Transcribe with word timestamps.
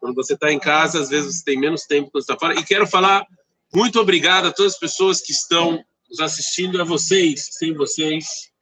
Quando 0.00 0.14
você 0.14 0.34
está 0.34 0.52
em 0.52 0.58
casa, 0.58 1.00
às 1.00 1.08
vezes 1.08 1.36
você 1.36 1.44
tem 1.44 1.58
menos 1.58 1.84
tempo 1.84 2.10
quando 2.10 2.22
está 2.22 2.38
fora. 2.38 2.58
E 2.58 2.64
quero 2.64 2.86
falar 2.86 3.26
muito 3.74 4.00
obrigado 4.00 4.46
a 4.46 4.52
todas 4.52 4.74
as 4.74 4.78
pessoas 4.78 5.20
que 5.20 5.32
estão 5.32 5.84
nos 6.08 6.20
assistindo, 6.20 6.80
a 6.80 6.84
vocês. 6.84 7.48
Sem 7.52 7.74
vocês, 7.74 8.52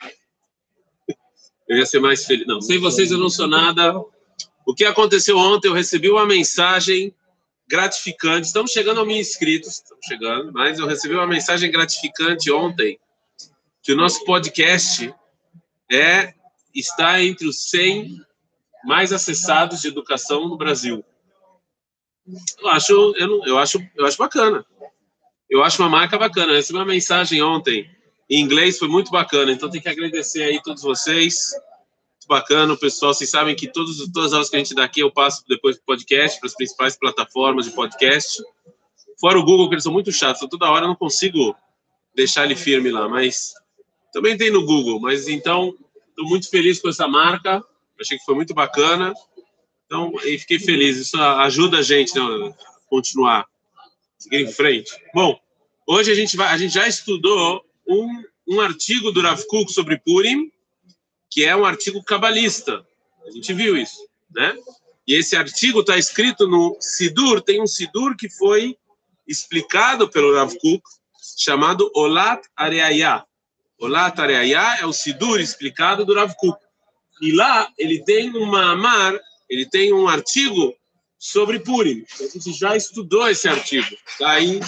eu 1.68 1.76
ia 1.76 1.84
ser 1.84 2.00
mais 2.00 2.24
feliz. 2.24 2.46
Não, 2.46 2.60
sem 2.62 2.78
vocês 2.78 3.10
eu 3.10 3.18
não 3.18 3.28
sou 3.28 3.46
nada. 3.46 3.94
O 4.66 4.74
que 4.74 4.84
aconteceu 4.84 5.36
ontem, 5.36 5.68
eu 5.68 5.74
recebi 5.74 6.10
uma 6.10 6.24
mensagem 6.26 7.14
gratificante. 7.68 8.46
Estamos 8.46 8.70
chegando 8.70 9.00
a 9.00 9.04
mil 9.04 9.18
inscritos, 9.18 9.74
estamos 9.74 10.06
chegando, 10.06 10.52
mas 10.52 10.78
eu 10.78 10.86
recebi 10.86 11.14
uma 11.14 11.26
mensagem 11.26 11.70
gratificante 11.70 12.50
ontem 12.50 12.98
que 13.82 13.92
o 13.92 13.96
nosso 13.96 14.24
podcast 14.24 15.14
é 15.90 16.32
está 16.74 17.22
entre 17.22 17.46
os 17.46 17.68
100 17.68 18.18
mais 18.84 19.12
acessados 19.12 19.80
de 19.80 19.88
educação 19.88 20.48
no 20.48 20.56
Brasil. 20.56 21.04
Eu 22.60 22.68
acho, 22.68 22.92
eu, 23.16 23.26
não, 23.26 23.46
eu 23.46 23.58
acho, 23.58 23.78
eu 23.96 24.06
acho 24.06 24.18
bacana. 24.18 24.64
Eu 25.50 25.62
acho 25.62 25.82
uma 25.82 25.88
marca 25.88 26.18
bacana. 26.18 26.52
Eu 26.52 26.56
recebi 26.56 26.78
uma 26.78 26.84
mensagem 26.84 27.42
ontem 27.42 27.90
em 28.30 28.40
inglês, 28.40 28.78
foi 28.78 28.88
muito 28.88 29.10
bacana. 29.10 29.52
Então, 29.52 29.68
tem 29.68 29.80
que 29.80 29.88
agradecer 29.88 30.42
aí 30.42 30.62
todos 30.62 30.82
vocês. 30.82 31.50
Muito 31.52 32.28
bacana, 32.28 32.76
pessoal. 32.76 33.12
Vocês 33.12 33.28
sabem 33.28 33.54
que 33.54 33.66
todos, 33.66 33.98
todas 34.10 34.28
as 34.28 34.32
aulas 34.32 34.48
que 34.48 34.56
a 34.56 34.58
gente 34.58 34.74
dá 34.74 34.84
aqui 34.84 35.00
eu 35.00 35.10
passo 35.10 35.44
depois 35.48 35.76
para 35.76 35.82
o 35.82 35.86
podcast, 35.86 36.40
para 36.40 36.46
as 36.46 36.54
principais 36.54 36.96
plataformas 36.96 37.66
de 37.66 37.72
podcast. 37.72 38.42
Fora 39.20 39.38
o 39.38 39.44
Google, 39.44 39.68
que 39.68 39.74
eles 39.74 39.84
são 39.84 39.92
muito 39.92 40.10
chatos. 40.10 40.48
Toda 40.48 40.70
hora 40.70 40.84
eu 40.84 40.88
não 40.88 40.96
consigo 40.96 41.54
deixar 42.14 42.44
ele 42.44 42.56
firme 42.56 42.90
lá. 42.90 43.08
Mas 43.08 43.52
também 44.12 44.36
tem 44.36 44.50
no 44.50 44.64
Google. 44.64 45.00
Mas 45.00 45.28
então, 45.28 45.74
estou 46.08 46.26
muito 46.26 46.48
feliz 46.48 46.80
com 46.80 46.88
essa 46.88 47.06
marca. 47.06 47.62
Achei 48.02 48.18
que 48.18 48.24
foi 48.24 48.34
muito 48.34 48.54
bacana. 48.54 49.14
Então, 49.86 50.12
e 50.24 50.38
fiquei 50.38 50.58
feliz. 50.58 50.96
Isso 50.96 51.16
ajuda 51.20 51.78
a 51.78 51.82
gente 51.82 52.14
né, 52.14 52.22
a 52.22 52.88
continuar, 52.88 53.46
seguir 54.18 54.40
em 54.40 54.52
frente. 54.52 54.90
Bom, 55.14 55.38
hoje 55.86 56.10
a 56.10 56.14
gente 56.14 56.36
vai, 56.36 56.48
a 56.48 56.56
gente 56.56 56.74
já 56.74 56.86
estudou 56.86 57.64
um, 57.86 58.22
um 58.48 58.60
artigo 58.60 59.12
do 59.12 59.20
Rav 59.20 59.42
Kuk 59.46 59.72
sobre 59.72 59.98
Purim, 59.98 60.50
que 61.30 61.44
é 61.44 61.54
um 61.54 61.64
artigo 61.64 62.02
cabalista. 62.02 62.86
A 63.26 63.30
gente 63.30 63.52
viu 63.52 63.76
isso, 63.76 64.06
né? 64.30 64.56
E 65.06 65.14
esse 65.14 65.36
artigo 65.36 65.80
está 65.80 65.98
escrito 65.98 66.46
no 66.46 66.76
Sidur, 66.80 67.42
tem 67.42 67.60
um 67.60 67.66
Sidur 67.66 68.16
que 68.16 68.28
foi 68.28 68.76
explicado 69.26 70.08
pelo 70.08 70.34
Rav 70.34 70.54
Kuk, 70.56 70.82
chamado 71.36 71.90
Olat 71.94 72.44
Areaya. 72.56 73.24
Olat 73.78 74.18
Areaya 74.18 74.78
é 74.80 74.86
o 74.86 74.92
Sidur 74.92 75.40
explicado 75.40 76.04
do 76.04 76.14
Rav 76.14 76.32
Kuk. 76.36 76.58
E 77.22 77.30
lá 77.30 77.72
ele 77.78 78.02
tem 78.02 78.36
uma 78.36 78.72
amar, 78.72 79.16
ele 79.48 79.64
tem 79.64 79.92
um 79.92 80.08
artigo 80.08 80.74
sobre 81.16 81.60
Purim. 81.60 82.04
A 82.20 82.24
gente 82.24 82.52
já 82.52 82.76
estudou 82.76 83.28
esse 83.28 83.48
artigo. 83.48 83.96
Tá 84.18 84.32
aí, 84.32 84.58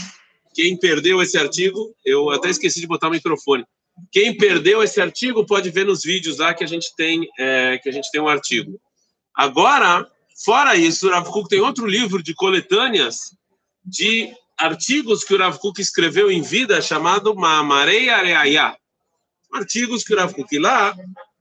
quem 0.55 0.77
perdeu 0.77 1.21
esse 1.21 1.37
artigo, 1.37 1.93
eu 2.05 2.31
até 2.31 2.49
esqueci 2.49 2.81
de 2.81 2.87
botar 2.87 3.09
o 3.09 3.11
microfone. 3.11 3.67
Quem 4.13 4.37
perdeu 4.37 4.85
esse 4.85 5.01
artigo 5.01 5.45
pode 5.45 5.69
ver 5.71 5.85
nos 5.85 6.05
vídeos 6.05 6.39
lá 6.39 6.55
que 6.55 6.63
a 6.63 6.67
gente 6.67 6.95
tem, 6.97 7.29
é, 7.37 7.77
que 7.79 7.89
a 7.89 7.93
gente 7.93 8.09
tem 8.13 8.21
um 8.21 8.29
artigo. 8.29 8.81
Agora, 9.35 10.09
fora 10.45 10.77
isso, 10.77 11.09
o 11.09 11.11
Rav 11.11 11.29
Kuk 11.29 11.49
tem 11.49 11.61
outro 11.61 11.87
livro 11.87 12.23
de 12.23 12.35
coletâneas 12.35 13.37
de 13.85 14.33
artigos 14.57 15.25
que 15.25 15.35
o 15.35 15.39
Rav 15.39 15.59
Kuk 15.59 15.81
escreveu 15.81 16.31
em 16.31 16.41
vida 16.41 16.81
chamado 16.81 17.35
Maamarei 17.35 18.11
Areaya. 18.11 18.77
Artigos 19.53 20.05
que 20.05 20.15
o 20.15 20.17
Rav 20.17 20.33
Kuk 20.33 20.57
lá 20.57 20.97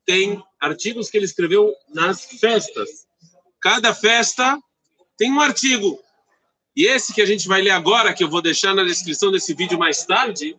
tem 0.05 0.41
artigos 0.59 1.09
que 1.09 1.17
ele 1.17 1.25
escreveu 1.25 1.73
nas 1.93 2.25
festas. 2.25 3.07
Cada 3.61 3.93
festa 3.93 4.59
tem 5.17 5.31
um 5.31 5.39
artigo. 5.39 5.99
E 6.75 6.85
esse 6.85 7.13
que 7.13 7.21
a 7.21 7.25
gente 7.25 7.47
vai 7.47 7.61
ler 7.61 7.69
agora, 7.69 8.13
que 8.13 8.23
eu 8.23 8.29
vou 8.29 8.41
deixar 8.41 8.73
na 8.73 8.83
descrição 8.83 9.31
desse 9.31 9.53
vídeo 9.53 9.77
mais 9.77 10.05
tarde, 10.05 10.57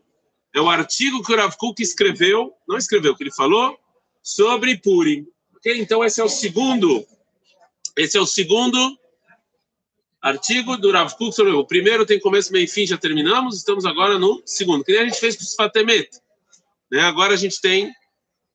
é 0.55 0.61
o 0.61 0.69
artigo 0.69 1.23
que 1.23 1.33
o 1.33 1.37
Rav 1.37 1.57
Kuk 1.57 1.83
escreveu, 1.83 2.55
não 2.67 2.79
escreveu, 2.79 3.17
que 3.17 3.25
ele 3.25 3.33
falou, 3.33 3.79
sobre 4.23 4.79
Purim. 4.79 5.27
Ok? 5.57 5.77
Então 5.81 6.05
esse 6.05 6.21
é 6.21 6.25
o 6.25 6.29
segundo, 6.29 7.05
esse 7.97 8.17
é 8.17 8.21
o 8.21 8.27
segundo 8.27 8.99
artigo 10.23 10.77
do 10.77 10.91
Rav 10.93 11.13
Kuk 11.17 11.35
sobre 11.35 11.53
o 11.53 11.67
primeiro 11.67 12.07
tem 12.07 12.19
começo, 12.19 12.53
meio 12.53 12.65
e 12.65 12.69
fim, 12.69 12.87
já 12.87 12.97
terminamos, 12.97 13.57
estamos 13.57 13.85
agora 13.85 14.19
no 14.19 14.43
segundo, 14.47 14.85
que 14.85 14.93
nem 14.93 15.03
a 15.03 15.05
gente 15.05 15.21
fez 15.21 15.37
com 15.37 15.43
os 15.43 15.55
Fatemet. 15.55 16.09
Né? 16.91 17.01
Agora 17.01 17.35
a 17.35 17.37
gente 17.37 17.61
tem 17.61 17.93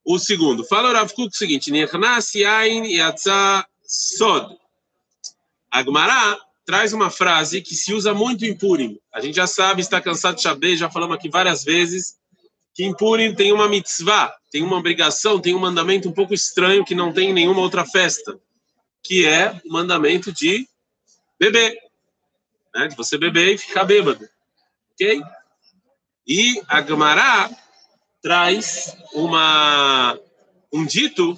o 0.09 0.18
segundo. 0.18 0.64
Fala 0.64 0.90
o 0.90 0.94
Rav 0.94 1.14
Kuk 1.14 1.28
o 1.28 1.38
seguinte: 1.38 1.70
Nechnas 1.70 2.34
yain 2.34 2.84
yatsa 2.86 3.64
sod. 3.86 4.58
Agmará 5.70 6.36
traz 6.66 6.94
uma 6.94 7.12
frase 7.12 7.62
que 7.62 7.75
se 7.75 7.94
usa 7.94 8.12
muito 8.12 8.44
em 8.44 8.58
Purim. 8.58 9.00
A 9.14 9.22
gente 9.22 9.36
já 9.36 9.46
sabe, 9.46 9.81
está 9.81 10.02
cansado 10.02 10.38
de 10.38 10.42
saber, 10.42 10.78
já 10.78 10.90
falamos 10.90 11.16
aqui 11.16 11.30
várias 11.30 11.64
vezes, 11.64 12.16
que 12.74 12.84
em 12.84 12.96
Purim 12.96 13.36
tem 13.36 13.53
uma 13.53 13.69
mitzvah, 13.69 14.36
tem 14.52 14.64
uma 14.64 14.78
obrigação, 14.78 15.40
tem 15.40 15.53
um 15.53 15.59
mandamento 15.59 16.09
um 16.09 16.12
pouco 16.12 16.34
estranho 16.34 16.84
que 16.84 16.96
não 16.96 17.14
tem 17.14 17.30
em 17.30 17.34
nenhuma 17.34 17.62
outra 17.62 17.86
festa, 17.86 18.40
que 19.03 19.28
é 19.28 19.62
o 19.64 19.72
mandamento 19.72 20.34
de 20.34 20.68
beber. 21.40 21.78
Né? 22.74 22.88
De 22.88 22.96
você 22.96 23.16
beber 23.16 23.53
e 23.53 23.58
ficar 23.59 23.84
bêbado. 23.84 24.28
Ok? 24.94 25.22
E 26.28 26.62
a 26.68 26.81
traz 28.22 28.96
uma, 29.13 30.19
um 30.72 30.85
dito 30.85 31.38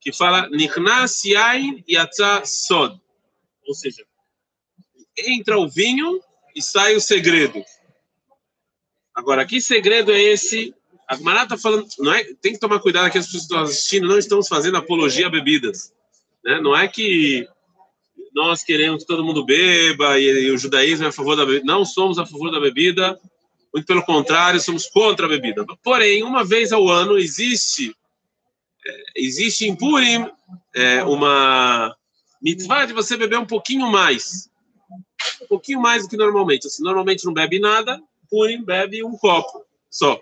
que 0.00 0.12
fala 0.12 0.48
Nichnas 0.50 1.24
yain 1.24 1.84
yatsa 1.88 2.44
sod. 2.44 2.98
Ou 3.66 3.74
seja, 3.74 4.04
entra 5.18 5.58
o 5.58 5.68
vinho 5.68 6.20
e 6.54 6.62
sai 6.62 6.96
o 6.96 7.00
segredo. 7.00 7.62
Agora, 9.14 9.44
que 9.44 9.60
segredo 9.60 10.12
é 10.12 10.20
esse? 10.20 10.74
A 11.06 11.16
Gemara 11.16 11.42
está 11.42 11.58
falando, 11.58 11.86
não 11.98 12.12
é, 12.14 12.24
tem 12.40 12.52
que 12.52 12.58
tomar 12.58 12.78
cuidado 12.80 13.10
que 13.10 13.18
as 13.18 13.26
pessoas 13.26 13.42
estão 13.42 13.60
assistindo, 13.60 14.06
não 14.06 14.18
estamos 14.18 14.48
fazendo 14.48 14.76
apologia 14.76 15.26
a 15.26 15.30
bebidas. 15.30 15.92
Né? 16.44 16.60
Não 16.60 16.76
é 16.76 16.88
que 16.88 17.46
nós 18.32 18.62
queremos 18.62 19.02
que 19.02 19.08
todo 19.08 19.24
mundo 19.24 19.44
beba 19.44 20.18
e, 20.18 20.24
e 20.24 20.50
o 20.50 20.58
judaísmo 20.58 21.04
é 21.04 21.08
a 21.08 21.12
favor 21.12 21.36
da 21.36 21.44
bebida. 21.44 21.64
Não 21.64 21.84
somos 21.84 22.18
a 22.18 22.24
favor 22.24 22.50
da 22.50 22.60
bebida, 22.60 23.20
muito 23.72 23.86
pelo 23.86 24.04
contrário, 24.04 24.60
somos 24.60 24.86
contra 24.86 25.26
a 25.26 25.28
bebida. 25.28 25.64
Porém, 25.82 26.22
uma 26.22 26.44
vez 26.44 26.72
ao 26.72 26.88
ano 26.88 27.18
existe 27.18 27.94
é, 28.86 29.04
existe 29.16 29.66
em 29.66 29.76
Purim 29.76 30.26
é, 30.74 31.02
uma 31.04 31.94
mitzvah 32.42 32.86
de 32.86 32.92
você 32.92 33.16
beber 33.16 33.38
um 33.38 33.46
pouquinho 33.46 33.86
mais. 33.86 34.48
Um 35.42 35.46
pouquinho 35.46 35.80
mais 35.80 36.02
do 36.02 36.08
que 36.08 36.16
normalmente. 36.16 36.66
Assim, 36.66 36.82
normalmente 36.82 37.24
não 37.24 37.32
bebe 37.32 37.58
nada, 37.58 38.02
Purim 38.28 38.64
bebe 38.64 39.04
um 39.04 39.16
copo 39.16 39.64
só. 39.90 40.20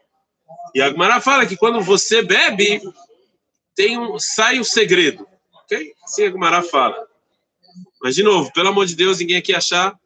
E 0.74 0.80
a 0.82 1.20
fala 1.20 1.46
que 1.46 1.56
quando 1.56 1.80
você 1.80 2.22
bebe, 2.22 2.82
tem 3.74 3.98
um, 3.98 4.18
sai 4.18 4.58
o 4.58 4.64
segredo. 4.64 5.26
Ok? 5.62 5.94
Assim 6.02 6.24
a 6.24 6.62
fala. 6.62 7.06
Mas, 8.02 8.14
de 8.14 8.22
novo, 8.22 8.52
pelo 8.52 8.68
amor 8.68 8.86
de 8.86 8.94
Deus, 8.94 9.18
ninguém 9.18 9.36
aqui 9.36 9.54
achar 9.54 9.92
que 9.92 9.98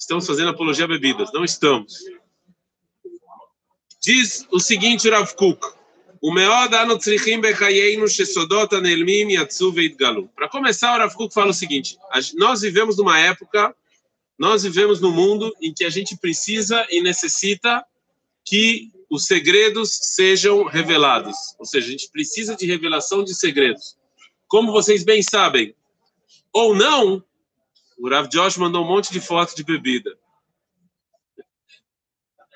estamos 0.00 0.26
fazendo 0.26 0.50
apologia 0.50 0.84
a 0.84 0.88
bebidas. 0.88 1.32
Não 1.32 1.44
estamos. 1.44 1.94
Diz 4.02 4.46
o 4.50 4.58
seguinte, 4.58 5.10
Rav 5.10 5.34
Kuk. 5.34 5.60
O 6.22 6.32
Para 10.34 10.48
começar, 10.48 10.94
o 10.94 10.98
Rav 10.98 11.14
Kuk 11.14 11.32
fala 11.32 11.50
o 11.50 11.54
seguinte: 11.54 11.98
nós 12.34 12.62
vivemos 12.62 12.96
numa 12.96 13.18
época, 13.18 13.74
nós 14.38 14.62
vivemos 14.62 15.00
num 15.00 15.12
mundo 15.12 15.54
em 15.60 15.72
que 15.72 15.84
a 15.84 15.90
gente 15.90 16.16
precisa 16.16 16.86
e 16.90 17.02
necessita 17.02 17.84
que 18.44 18.90
os 19.10 19.26
segredos 19.26 19.90
sejam 20.14 20.64
revelados. 20.64 21.36
Ou 21.58 21.66
seja, 21.66 21.88
a 21.88 21.90
gente 21.90 22.10
precisa 22.10 22.56
de 22.56 22.64
revelação 22.64 23.22
de 23.22 23.34
segredos. 23.34 23.96
Como 24.48 24.72
vocês 24.72 25.04
bem 25.04 25.22
sabem, 25.22 25.74
ou 26.52 26.74
não, 26.74 27.22
o 27.98 28.08
Rav 28.08 28.28
Josh 28.28 28.56
mandou 28.56 28.82
um 28.82 28.88
monte 28.88 29.12
de 29.12 29.20
fotos 29.20 29.54
de 29.54 29.62
bebida. 29.62 30.16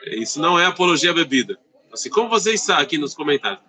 Isso 0.07 0.41
não 0.41 0.59
é 0.59 0.67
apologia 0.67 1.11
à 1.11 1.15
bebida. 1.15 1.59
Assim, 1.93 2.11
como 2.11 2.29
vocês 2.29 2.61
sabem 2.61 2.85
aqui 2.85 2.99
nos 2.99 3.15
comentários, 3.15 3.61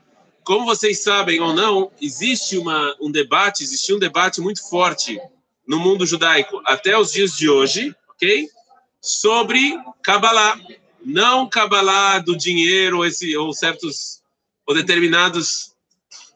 como 0.44 0.66
vocês 0.66 1.02
sabem 1.02 1.40
ou 1.40 1.54
não, 1.54 1.92
existe 2.00 2.58
uma, 2.58 2.96
um 3.02 3.12
debate, 3.12 3.64
existe 3.64 3.94
um 3.94 4.00
debate 4.00 4.42
muito 4.42 4.68
forte 4.70 5.20
no 5.68 5.80
mundo 5.80 6.06
judaico 6.06 6.62
até 6.66 6.98
os 6.98 7.12
dias 7.12 7.36
de 7.36 7.50
hoje, 7.50 7.96
ok? 8.10 8.48
Sobre 9.02 9.78
Kabbalah. 10.04 10.60
Não 11.04 11.48
Kabbalah 11.48 12.20
do 12.20 12.36
dinheiro 12.36 13.06
esse, 13.06 13.36
ou 13.38 13.54
certos 13.54 14.22
ou 14.66 14.74
determinados 14.74 15.74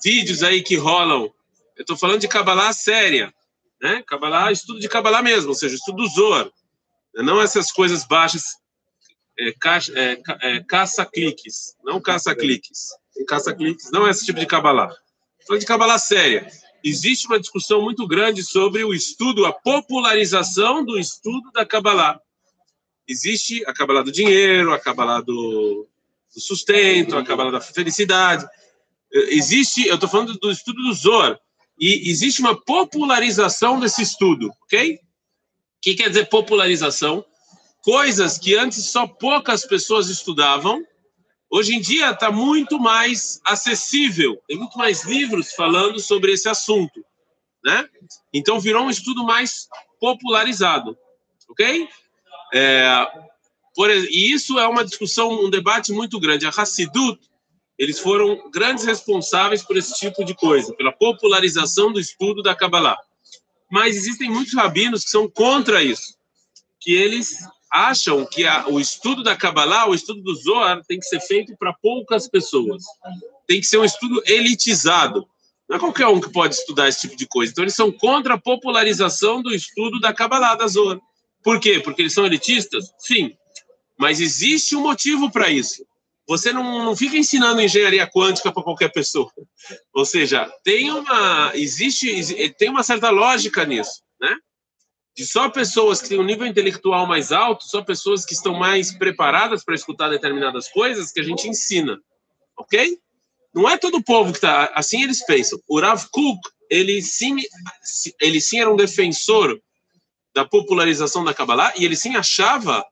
vídeos 0.03 0.43
aí 0.43 0.61
que 0.61 0.75
rolam. 0.75 1.31
Eu 1.75 1.81
estou 1.81 1.97
falando 1.97 2.21
de 2.21 2.27
Kabbalah 2.27 2.73
séria, 2.73 3.33
né? 3.81 4.03
Kabbalah, 4.05 4.51
estudo 4.51 4.79
de 4.79 4.87
Kabbalah 4.87 5.21
mesmo, 5.21 5.49
ou 5.49 5.55
seja, 5.55 5.75
estudo 5.75 6.03
do 6.03 6.09
Zohar. 6.09 6.49
Não 7.15 7.41
essas 7.41 7.71
coisas 7.71 8.05
baixas 8.05 8.58
é, 9.39 9.53
é, 9.95 10.21
é, 10.41 10.63
caça-cliques, 10.63 11.75
não 11.83 12.01
caça-cliques. 12.01 12.89
Caça-cliques 13.27 13.89
não 13.91 14.05
é 14.05 14.11
esse 14.11 14.25
tipo 14.25 14.39
de 14.39 14.45
cabalá. 14.45 14.93
Falando 15.47 15.61
de 15.61 15.65
cabalá 15.65 15.97
séria. 15.97 16.47
existe 16.83 17.27
uma 17.27 17.39
discussão 17.39 17.81
muito 17.81 18.05
grande 18.07 18.43
sobre 18.43 18.83
o 18.83 18.93
estudo, 18.93 19.45
a 19.45 19.53
popularização 19.53 20.83
do 20.83 20.99
estudo 20.99 21.51
da 21.51 21.65
Kabbalah. 21.65 22.19
Existe 23.07 23.63
a 23.65 23.73
Kabbalah 23.73 24.03
do 24.03 24.11
dinheiro, 24.11 24.73
a 24.73 24.79
Kabbalah 24.79 25.21
do, 25.21 25.87
do 26.33 26.41
sustento, 26.41 27.17
a 27.17 27.23
Kabbalah 27.23 27.51
da 27.51 27.61
felicidade. 27.61 28.45
Existe, 29.11 29.87
eu 29.87 29.95
estou 29.95 30.09
falando 30.09 30.37
do 30.37 30.51
estudo 30.51 30.83
do 30.83 30.93
Zohar, 30.93 31.39
e 31.79 32.09
existe 32.09 32.41
uma 32.41 32.59
popularização 32.59 33.79
desse 33.79 34.01
estudo, 34.01 34.51
ok? 34.63 34.95
O 34.95 34.99
que 35.81 35.95
quer 35.95 36.09
dizer 36.09 36.27
popularização? 36.27 37.25
Coisas 37.83 38.37
que 38.37 38.55
antes 38.55 38.85
só 38.91 39.07
poucas 39.07 39.65
pessoas 39.65 40.09
estudavam, 40.09 40.85
hoje 41.49 41.75
em 41.75 41.81
dia 41.81 42.11
está 42.11 42.31
muito 42.31 42.77
mais 42.79 43.39
acessível, 43.45 44.41
tem 44.47 44.57
muito 44.57 44.77
mais 44.77 45.03
livros 45.05 45.53
falando 45.53 45.99
sobre 45.99 46.33
esse 46.33 46.49
assunto, 46.49 47.03
né? 47.63 47.87
Então 48.33 48.59
virou 48.59 48.83
um 48.83 48.89
estudo 48.89 49.23
mais 49.23 49.67
popularizado, 49.99 50.97
ok? 51.49 51.87
É, 52.53 53.07
por, 53.75 53.89
e 53.89 54.31
isso 54.31 54.59
é 54.59 54.67
uma 54.67 54.83
discussão, 54.83 55.31
um 55.31 55.49
debate 55.49 55.93
muito 55.93 56.19
grande. 56.19 56.45
A 56.45 56.49
Hassidut, 56.49 57.19
eles 57.77 57.99
foram 57.99 58.49
grandes 58.51 58.83
responsáveis 58.83 59.63
por 59.63 59.77
esse 59.77 59.97
tipo 59.97 60.25
de 60.25 60.35
coisa, 60.35 60.73
pela 60.75 60.91
popularização 60.91 61.93
do 61.93 61.99
estudo 61.99 62.43
da 62.43 62.53
Kabbalah. 62.53 62.97
Mas 63.71 63.95
existem 63.95 64.29
muitos 64.29 64.53
rabinos 64.53 65.05
que 65.05 65.09
são 65.09 65.29
contra 65.29 65.81
isso, 65.81 66.17
que 66.81 66.93
eles 66.93 67.37
acham 67.71 68.25
que 68.25 68.45
a, 68.45 68.67
o 68.67 68.79
estudo 68.79 69.23
da 69.23 69.35
Kabbalah, 69.35 69.87
o 69.87 69.93
estudo 69.93 70.21
do 70.21 70.35
Zohar, 70.35 70.81
tem 70.87 70.99
que 70.99 71.05
ser 71.05 71.19
feito 71.21 71.55
para 71.57 71.73
poucas 71.73 72.27
pessoas. 72.27 72.83
Tem 73.47 73.59
que 73.59 73.67
ser 73.67 73.77
um 73.77 73.85
estudo 73.85 74.21
elitizado. 74.25 75.27
Não 75.67 75.77
é 75.77 75.79
qualquer 75.79 76.07
um 76.07 76.19
que 76.19 76.31
pode 76.31 76.55
estudar 76.55 76.87
esse 76.89 77.01
tipo 77.01 77.15
de 77.15 77.27
coisa. 77.27 77.51
Então, 77.51 77.63
eles 77.63 77.75
são 77.75 77.91
contra 77.91 78.33
a 78.33 78.41
popularização 78.41 79.41
do 79.41 79.53
estudo 79.53 79.99
da 79.99 80.13
Kabbalah, 80.13 80.55
da 80.55 80.67
Zohar. 80.67 80.99
Por 81.43 81.59
quê? 81.59 81.79
Porque 81.79 82.01
eles 82.01 82.13
são 82.13 82.25
elitistas? 82.25 82.91
Sim. 82.97 83.35
Mas 83.97 84.19
existe 84.19 84.75
um 84.75 84.81
motivo 84.81 85.31
para 85.31 85.49
isso. 85.49 85.85
Você 86.27 86.53
não, 86.53 86.85
não 86.85 86.95
fica 86.95 87.17
ensinando 87.17 87.59
engenharia 87.59 88.07
quântica 88.07 88.51
para 88.51 88.63
qualquer 88.63 88.91
pessoa. 88.91 89.31
Ou 89.93 90.05
seja, 90.05 90.47
tem 90.63 90.91
uma 90.91 91.51
existe 91.55 92.53
tem 92.57 92.69
uma 92.69 92.83
certa 92.83 93.09
lógica 93.09 93.65
nisso? 93.65 94.03
De 95.19 95.27
só 95.27 95.49
pessoas 95.49 96.01
que 96.01 96.07
têm 96.07 96.17
um 96.17 96.23
nível 96.23 96.47
intelectual 96.47 97.05
mais 97.05 97.33
alto, 97.33 97.65
só 97.65 97.81
pessoas 97.81 98.23
que 98.23 98.33
estão 98.33 98.53
mais 98.53 98.93
preparadas 98.93 99.65
para 99.65 99.75
escutar 99.75 100.07
determinadas 100.07 100.69
coisas 100.69 101.11
que 101.11 101.19
a 101.19 101.23
gente 101.23 101.45
ensina, 101.45 101.99
ok? 102.57 102.97
Não 103.53 103.69
é 103.69 103.77
todo 103.77 103.97
o 103.97 104.03
povo 104.03 104.31
que 104.31 104.37
está 104.37 104.71
assim 104.73 105.03
eles 105.03 105.21
pensam. 105.25 105.59
O 105.67 105.77
Rav 105.77 106.05
Kuk 106.09 106.39
ele 106.69 107.01
sim 107.01 107.35
ele 108.21 108.39
sim 108.39 108.61
era 108.61 108.71
um 108.71 108.77
defensor 108.77 109.61
da 110.33 110.45
popularização 110.45 111.21
da 111.21 111.33
Kabbalah 111.33 111.73
e 111.75 111.83
ele 111.83 111.97
sim 111.97 112.15
achava 112.15 112.85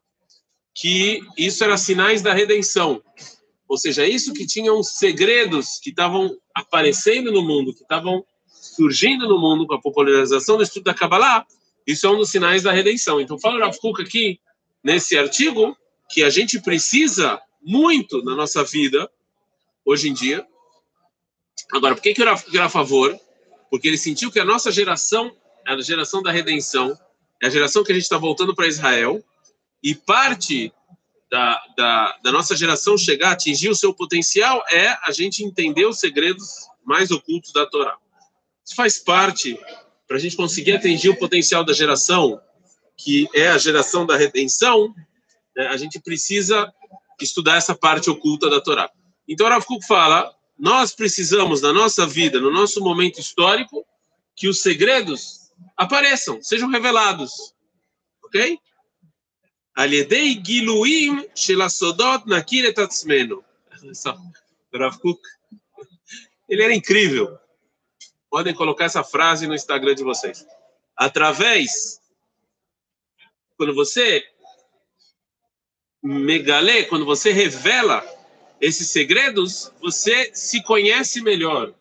que 0.75 1.21
isso 1.37 1.63
era 1.63 1.77
sinais 1.77 2.21
da 2.21 2.33
redenção. 2.33 3.01
Ou 3.69 3.77
seja, 3.77 4.05
isso 4.05 4.33
que 4.33 4.45
tinham 4.45 4.83
segredos 4.83 5.79
que 5.81 5.91
estavam 5.91 6.37
aparecendo 6.53 7.31
no 7.31 7.41
mundo, 7.41 7.73
que 7.73 7.83
estavam 7.83 8.21
surgindo 8.47 9.29
no 9.29 9.39
mundo 9.39 9.65
com 9.65 9.75
a 9.75 9.81
popularização 9.81 10.57
do 10.57 10.63
estudo 10.63 10.83
da 10.83 10.93
Kabbalah, 10.93 11.45
isso 11.87 12.05
é 12.05 12.09
um 12.09 12.17
dos 12.17 12.29
sinais 12.29 12.63
da 12.63 12.73
redenção. 12.73 13.21
Então, 13.21 13.39
fala 13.39 13.55
o 13.55 13.59
Rav 13.61 13.77
Kuk 13.77 14.01
aqui, 14.01 14.39
nesse 14.83 15.17
artigo, 15.17 15.75
que 16.09 16.21
a 16.21 16.29
gente 16.29 16.59
precisa 16.59 17.41
muito 17.61 18.21
na 18.23 18.35
nossa 18.35 18.61
vida, 18.63 19.09
hoje 19.85 20.09
em 20.09 20.13
dia. 20.13 20.45
Agora, 21.71 21.95
por 21.95 22.01
que, 22.01 22.13
que 22.13 22.21
era 22.21 22.65
a 22.65 22.69
favor? 22.69 23.17
Porque 23.69 23.87
ele 23.87 23.97
sentiu 23.97 24.29
que 24.29 24.39
a 24.39 24.45
nossa 24.45 24.69
geração, 24.69 25.33
a 25.65 25.79
geração 25.81 26.21
da 26.21 26.31
redenção, 26.31 26.97
é 27.41 27.47
a 27.47 27.49
geração 27.49 27.83
que 27.83 27.91
a 27.91 27.95
gente 27.95 28.03
está 28.03 28.17
voltando 28.17 28.53
para 28.53 28.67
Israel, 28.67 29.23
e 29.81 29.95
parte 29.95 30.73
da, 31.29 31.61
da, 31.77 32.17
da, 32.23 32.31
nossa 32.31 32.55
geração 32.55 32.97
chegar 32.97 33.31
atingir 33.31 33.69
o 33.69 33.75
seu 33.75 33.93
potencial 33.93 34.63
é 34.69 34.97
a 35.03 35.11
gente 35.11 35.43
entender 35.43 35.85
os 35.85 35.99
segredos 35.99 36.67
mais 36.85 37.11
ocultos 37.11 37.51
da 37.51 37.65
Torá. 37.65 37.97
Isso 38.65 38.75
faz 38.75 38.97
parte 38.97 39.57
para 40.07 40.17
a 40.17 40.19
gente 40.19 40.37
conseguir 40.37 40.73
atingir 40.73 41.09
o 41.09 41.17
potencial 41.17 41.63
da 41.63 41.73
geração, 41.73 42.39
que 42.95 43.27
é 43.35 43.49
a 43.49 43.57
geração 43.57 44.05
da 44.05 44.15
redenção, 44.15 44.93
né, 45.55 45.67
a 45.67 45.77
gente 45.77 45.99
precisa 45.99 46.71
estudar 47.21 47.57
essa 47.57 47.75
parte 47.75 48.09
oculta 48.09 48.49
da 48.49 48.61
Torá. 48.61 48.89
Então, 49.27 49.47
Rav 49.49 49.65
Kuk 49.65 49.85
fala, 49.85 50.33
nós 50.57 50.93
precisamos, 50.93 51.61
na 51.61 51.73
nossa 51.73 52.07
vida, 52.07 52.39
no 52.39 52.51
nosso 52.51 52.79
momento 52.79 53.19
histórico, 53.19 53.85
que 54.35 54.47
os 54.47 54.61
segredos 54.61 55.51
apareçam, 55.75 56.41
sejam 56.41 56.69
revelados. 56.69 57.53
Ok? 58.23 58.57
Aliedei 59.75 60.41
giluim 60.43 61.27
shelasodot 61.35 62.27
nakiret 62.27 62.79
atzmeno. 62.79 63.43
Rav 64.73 64.97
Kuk, 64.99 65.21
ele 66.49 66.63
era 66.63 66.73
incrível. 66.73 67.37
Podem 68.29 68.53
colocar 68.53 68.85
essa 68.85 69.03
frase 69.03 69.47
no 69.47 69.55
Instagram 69.55 69.95
de 69.95 70.03
vocês. 70.03 70.45
Através, 70.95 71.99
quando 73.55 73.73
você 73.73 74.23
megale, 76.03 76.85
quando 76.85 77.05
você 77.05 77.31
revela 77.31 78.05
esses 78.59 78.89
segredos, 78.89 79.71
você 79.81 80.31
se 80.33 80.63
conhece 80.63 81.21
melhor. 81.21 81.73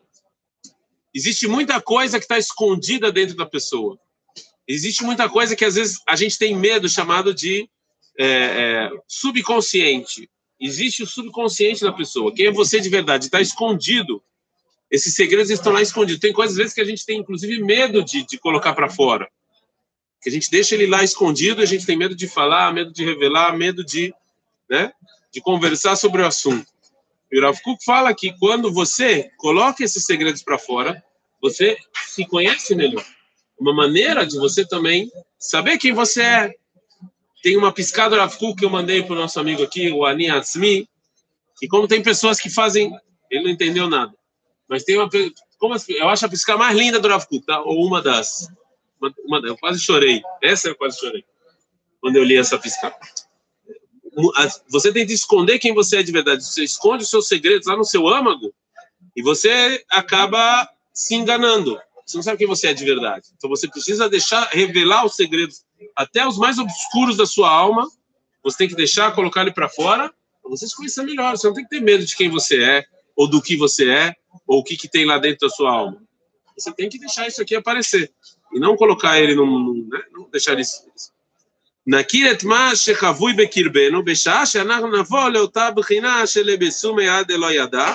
Existe 1.14 1.48
muita 1.48 1.80
coisa 1.80 2.18
que 2.18 2.24
está 2.24 2.38
escondida 2.38 3.10
dentro 3.10 3.36
da 3.36 3.46
pessoa. 3.46 3.98
Existe 4.68 5.02
muita 5.04 5.28
coisa 5.28 5.56
que 5.56 5.64
às 5.64 5.76
vezes 5.76 6.00
a 6.06 6.16
gente 6.16 6.38
tem 6.38 6.54
medo, 6.54 6.88
chamado 6.88 7.32
de 7.32 7.68
é, 8.18 8.26
é, 8.26 8.90
subconsciente. 9.06 10.28
Existe 10.60 11.02
o 11.02 11.06
subconsciente 11.06 11.82
da 11.82 11.92
pessoa. 11.92 12.34
Quem 12.34 12.46
é 12.46 12.52
você 12.52 12.80
de 12.80 12.88
verdade? 12.88 13.26
Está 13.26 13.40
escondido. 13.40 14.22
Esses 14.90 15.14
segredos 15.14 15.50
estão 15.50 15.72
lá 15.72 15.82
escondidos. 15.82 16.20
Tem 16.20 16.32
coisas, 16.32 16.54
às 16.54 16.58
vezes, 16.58 16.74
que 16.74 16.80
a 16.80 16.84
gente 16.84 17.04
tem, 17.04 17.18
inclusive, 17.18 17.62
medo 17.62 18.04
de, 18.04 18.24
de 18.24 18.38
colocar 18.38 18.72
para 18.74 18.88
fora. 18.88 19.28
Que 20.22 20.28
a 20.28 20.32
gente 20.32 20.50
deixa 20.50 20.74
ele 20.74 20.86
lá 20.86 21.02
escondido, 21.02 21.60
a 21.60 21.66
gente 21.66 21.86
tem 21.86 21.96
medo 21.96 22.14
de 22.14 22.28
falar, 22.28 22.72
medo 22.72 22.92
de 22.92 23.04
revelar, 23.04 23.56
medo 23.56 23.84
de, 23.84 24.14
né, 24.68 24.92
de 25.32 25.40
conversar 25.40 25.96
sobre 25.96 26.22
o 26.22 26.26
assunto. 26.26 26.66
E 27.30 27.38
o 27.38 27.42
Rav 27.42 27.58
Kuk 27.62 27.84
fala 27.84 28.14
que 28.14 28.32
quando 28.38 28.72
você 28.72 29.30
coloca 29.36 29.82
esses 29.82 30.04
segredos 30.04 30.42
para 30.42 30.58
fora, 30.58 31.02
você 31.42 31.76
se 32.08 32.24
conhece 32.26 32.74
melhor. 32.74 33.04
Uma 33.58 33.74
maneira 33.74 34.24
de 34.24 34.38
você 34.38 34.66
também 34.66 35.10
saber 35.38 35.78
quem 35.78 35.92
você 35.92 36.22
é, 36.22 36.54
tem 37.42 37.56
uma 37.56 37.72
piscada 37.72 38.16
Rav 38.16 38.36
que 38.56 38.64
eu 38.64 38.70
mandei 38.70 39.02
para 39.02 39.14
o 39.14 39.18
nosso 39.18 39.38
amigo 39.38 39.62
aqui, 39.62 39.90
o 39.90 40.04
Ani 40.04 40.30
Atzmi, 40.30 40.88
e 41.62 41.68
como 41.68 41.88
tem 41.88 42.02
pessoas 42.02 42.38
que 42.38 42.50
fazem, 42.50 42.92
ele 43.30 43.44
não 43.44 43.50
entendeu 43.50 43.88
nada, 43.88 44.12
mas 44.68 44.84
tem 44.84 44.96
uma, 44.98 45.08
como 45.58 45.74
eu 45.88 46.08
acho 46.08 46.26
a 46.26 46.28
piscada 46.28 46.58
mais 46.58 46.76
linda 46.76 47.00
do 47.00 47.08
Rav 47.08 47.24
tá? 47.46 47.60
ou 47.62 47.86
uma 47.86 48.02
das, 48.02 48.48
uma, 49.00 49.14
uma, 49.24 49.46
eu 49.46 49.56
quase 49.56 49.80
chorei, 49.80 50.22
essa 50.42 50.68
eu 50.68 50.76
quase 50.76 50.98
chorei, 50.98 51.24
quando 52.00 52.16
eu 52.16 52.24
li 52.24 52.36
essa 52.36 52.58
piscada. 52.58 52.96
Você 54.70 54.92
tem 54.92 55.06
que 55.06 55.12
esconder 55.12 55.58
quem 55.58 55.74
você 55.74 55.98
é 55.98 56.02
de 56.02 56.10
verdade, 56.10 56.44
você 56.44 56.64
esconde 56.64 57.04
os 57.04 57.10
seus 57.10 57.28
segredos 57.28 57.66
lá 57.66 57.76
no 57.76 57.84
seu 57.84 58.08
âmago, 58.08 58.54
e 59.14 59.22
você 59.22 59.84
acaba 59.90 60.68
se 60.92 61.14
enganando. 61.14 61.78
Você 62.04 62.16
não 62.16 62.22
sabe 62.22 62.38
quem 62.38 62.46
você 62.46 62.68
é 62.68 62.74
de 62.74 62.84
verdade. 62.84 63.26
Então 63.36 63.50
você 63.50 63.68
precisa 63.68 64.08
deixar 64.08 64.48
revelar 64.52 65.04
os 65.04 65.16
segredos 65.16 65.64
até 65.94 66.26
os 66.26 66.38
mais 66.38 66.58
obscuros 66.58 67.16
da 67.16 67.26
sua 67.26 67.50
alma, 67.50 67.86
você 68.42 68.58
tem 68.58 68.68
que 68.68 68.76
deixar, 68.76 69.12
colocar 69.12 69.42
ele 69.42 69.52
para 69.52 69.68
fora, 69.68 70.12
para 70.40 70.50
você 70.50 70.68
se 70.68 70.76
conhecer 70.76 71.02
melhor. 71.02 71.36
Você 71.36 71.48
não 71.48 71.54
tem 71.54 71.64
que 71.64 71.70
ter 71.70 71.80
medo 71.80 72.04
de 72.04 72.14
quem 72.14 72.30
você 72.30 72.62
é, 72.62 72.86
ou 73.15 73.27
do 73.27 73.41
que 73.41 73.55
você 73.55 73.89
é, 73.89 74.13
ou 74.47 74.59
o 74.59 74.63
que, 74.63 74.77
que 74.77 74.89
tem 74.89 75.05
lá 75.05 75.17
dentro 75.17 75.47
da 75.47 75.53
sua 75.53 75.71
alma. 75.71 76.01
Você 76.57 76.71
tem 76.73 76.89
que 76.89 76.99
deixar 76.99 77.27
isso 77.27 77.41
aqui 77.41 77.55
aparecer. 77.55 78.11
E 78.53 78.59
não 78.59 78.75
colocar 78.75 79.19
ele 79.19 79.35
num. 79.35 79.87
Né? 79.89 80.01
Não 80.11 80.29
deixar 80.29 80.59
isso. 80.59 80.83
נכיר 81.87 82.31
את 82.31 82.43
מה 82.43 82.75
שחבוי 82.75 83.33
בקרבנו, 83.33 84.05
בשעה 84.05 84.45
שאנחנו 84.45 84.97
נבוא 84.99 85.29
לאותה 85.29 85.71
בחינה 85.71 86.27
שלבסו 86.27 86.95
מיד 86.95 87.31
אלא 87.31 87.51
ידע, 87.51 87.93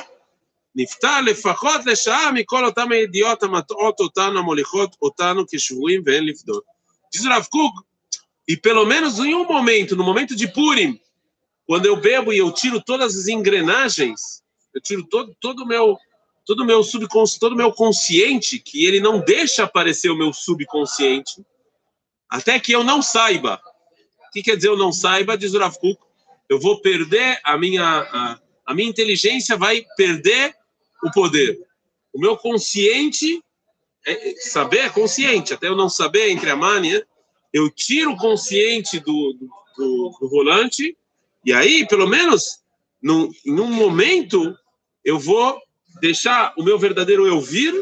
נפתע 0.74 1.20
לפחות 1.20 1.80
לשעה 1.86 2.32
מכל 2.32 2.64
אותן 2.64 2.92
הידיעות 2.92 3.42
המטעות 3.42 4.00
אותנו, 4.00 4.38
המוליכות 4.38 4.96
אותנו 5.02 5.44
כשבויים 5.50 6.02
ואין 6.06 6.26
לפדות. 6.26 6.62
Diz 7.14 7.24
Rav 7.24 7.46
Kuk, 7.48 7.74
e 8.48 8.56
pelo 8.56 8.84
menos 8.84 9.18
em 9.20 9.34
um 9.34 9.46
momento, 9.46 9.94
no 9.96 10.04
momento 10.04 10.34
de 10.34 10.48
Purim, 10.48 11.00
quando 11.66 11.86
eu 11.86 11.96
bebo 11.96 12.32
e 12.32 12.38
eu 12.38 12.50
tiro 12.52 12.82
todas 12.82 13.16
as 13.16 13.28
engrenagens, 13.28 14.39
eu 14.73 14.81
tiro 14.81 15.03
todo, 15.07 15.35
todo 15.39 15.65
meu 15.65 15.97
todo 16.45 16.65
meu 16.65 16.83
subconsciente, 16.83 17.39
todo 17.39 17.55
meu 17.55 17.71
consciente, 17.71 18.59
que 18.59 18.85
ele 18.85 18.99
não 18.99 19.19
deixa 19.19 19.63
aparecer 19.63 20.09
o 20.09 20.17
meu 20.17 20.33
subconsciente, 20.33 21.45
até 22.29 22.59
que 22.59 22.71
eu 22.71 22.83
não 22.83 23.01
saiba. 23.01 23.61
O 24.27 24.31
que 24.31 24.41
quer 24.41 24.55
dizer 24.55 24.69
eu 24.69 24.77
não 24.77 24.91
saiba? 24.91 25.37
Diz 25.37 25.53
o 25.53 25.59
Rav 25.59 25.75
Kuk, 25.77 26.01
eu 26.49 26.59
vou 26.59 26.81
perder 26.81 27.39
a 27.43 27.57
minha 27.57 27.83
a, 27.83 28.39
a 28.65 28.73
minha 28.73 28.89
inteligência 28.89 29.55
vai 29.55 29.85
perder 29.95 30.55
o 31.03 31.11
poder. 31.11 31.59
O 32.13 32.19
meu 32.19 32.35
consciente 32.35 33.43
é, 34.05 34.35
saber 34.37 34.79
é 34.79 34.89
consciente, 34.89 35.53
até 35.53 35.67
eu 35.67 35.75
não 35.75 35.89
saber 35.89 36.29
entre 36.29 36.49
a 36.49 36.55
mania, 36.55 37.05
eu 37.53 37.69
tiro 37.69 38.11
o 38.11 38.17
consciente 38.17 38.99
do, 38.99 39.37
do, 39.77 40.17
do 40.19 40.29
volante, 40.29 40.97
e 41.45 41.53
aí, 41.53 41.87
pelo 41.87 42.07
menos, 42.07 42.59
num, 43.01 43.31
em 43.45 43.59
um 43.59 43.67
momento, 43.67 44.55
eu 45.03 45.19
vou 45.19 45.59
deixar 45.99 46.53
o 46.57 46.63
meu 46.63 46.77
verdadeiro 46.79 47.27
eu 47.27 47.41
vir 47.41 47.73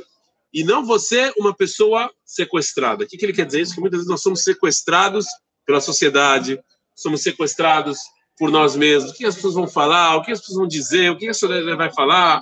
e 0.53 0.63
não 0.63 0.85
você 0.85 1.31
uma 1.37 1.53
pessoa 1.55 2.11
sequestrada. 2.25 3.03
O 3.03 3.07
que, 3.07 3.17
que 3.17 3.25
ele 3.25 3.33
quer 3.33 3.45
dizer? 3.45 3.61
Isso 3.61 3.75
que 3.75 3.81
muitas 3.81 3.99
vezes 3.99 4.09
nós 4.09 4.21
somos 4.21 4.43
sequestrados 4.43 5.25
pela 5.65 5.79
sociedade, 5.79 6.59
somos 6.95 7.21
sequestrados 7.21 7.99
por 8.37 8.49
nós 8.49 8.75
mesmos. 8.75 9.11
O 9.11 9.13
que 9.13 9.25
as 9.25 9.35
pessoas 9.35 9.53
vão 9.53 9.67
falar? 9.67 10.15
O 10.15 10.23
que 10.23 10.31
as 10.31 10.39
pessoas 10.39 10.57
vão 10.57 10.67
dizer? 10.67 11.11
O 11.11 11.17
que 11.17 11.27
a 11.27 11.33
sociedade 11.33 11.75
vai 11.75 11.93
falar? 11.93 12.41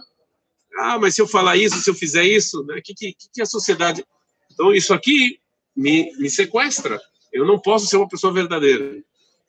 Ah, 0.80 0.98
mas 1.00 1.16
se 1.16 1.22
eu 1.22 1.28
falar 1.28 1.58
isso, 1.58 1.82
se 1.82 1.90
eu 1.90 1.96
fizer 1.96 2.24
isso, 2.24 2.64
né? 2.64 2.78
O 2.78 2.82
que, 2.82 2.94
que, 2.94 3.16
que 3.34 3.42
a 3.42 3.46
sociedade... 3.46 4.06
Então, 4.54 4.74
isso 4.74 4.94
aqui 4.94 5.40
me, 5.76 6.12
me 6.18 6.30
sequestra. 6.30 7.00
Eu 7.34 7.46
não 7.46 7.60
posso 7.60 7.88
ser 7.88 7.98
uma 7.98 8.08
pessoa 8.08 8.32
verdadeira. 8.32 9.04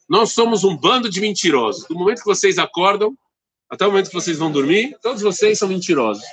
Nós 0.08 0.32
somos 0.32 0.64
um 0.64 0.76
bando 0.76 1.08
de 1.08 1.20
mentirosos. 1.20 1.86
Do 1.86 1.94
momento 1.94 2.20
que 2.20 2.26
vocês 2.26 2.58
acordam 2.58 3.16
até 3.70 3.86
o 3.86 3.90
momento 3.90 4.08
que 4.08 4.14
vocês 4.14 4.38
vão 4.38 4.50
dormir, 4.50 4.96
todos 5.02 5.22
vocês 5.22 5.58
são 5.58 5.68
mentirosos. 5.68 6.24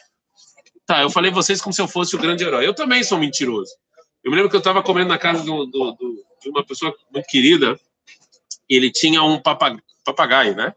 Tá, 0.86 1.01
eu 1.01 1.10
falei 1.10 1.32
vocês 1.32 1.62
como 1.62 1.74
se 1.74 1.82
eu 1.82 1.88
fosse 1.88 2.15
o 2.15 2.20
grande 2.20 2.44
herói. 2.44 2.65
Eu 2.65 2.74
também 2.74 3.04
sou 3.04 3.18
mentiroso. 3.18 3.72
Eu 4.24 4.32
me 4.32 4.38
lembro 4.38 4.50
que 4.50 4.56
eu 4.56 4.60
estava 4.60 4.84
comendo 4.84 5.10
na 5.10 5.18
casa 5.18 5.44
do, 5.44 5.65
do, 5.65 5.92
do, 5.94 6.25
de 6.42 6.50
uma 6.50 6.65
pessoa 6.65 6.96
muito 7.12 7.25
querida 7.27 7.80
e 8.70 8.75
ele 8.75 8.92
tinha 8.92 9.22
um 9.24 9.42
papagaio, 9.42 10.56
né? 10.56 10.74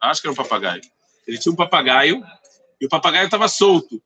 Acho 0.00 0.20
que 0.20 0.26
era 0.26 0.32
um 0.32 0.36
papagaio. 0.36 0.82
Ele 1.26 1.38
tinha 1.38 1.52
um 1.52 1.56
papagaio 1.56 2.24
e 2.80 2.86
o 2.86 2.88
papagaio 2.88 3.26
estava 3.26 3.46
solto, 3.46 4.02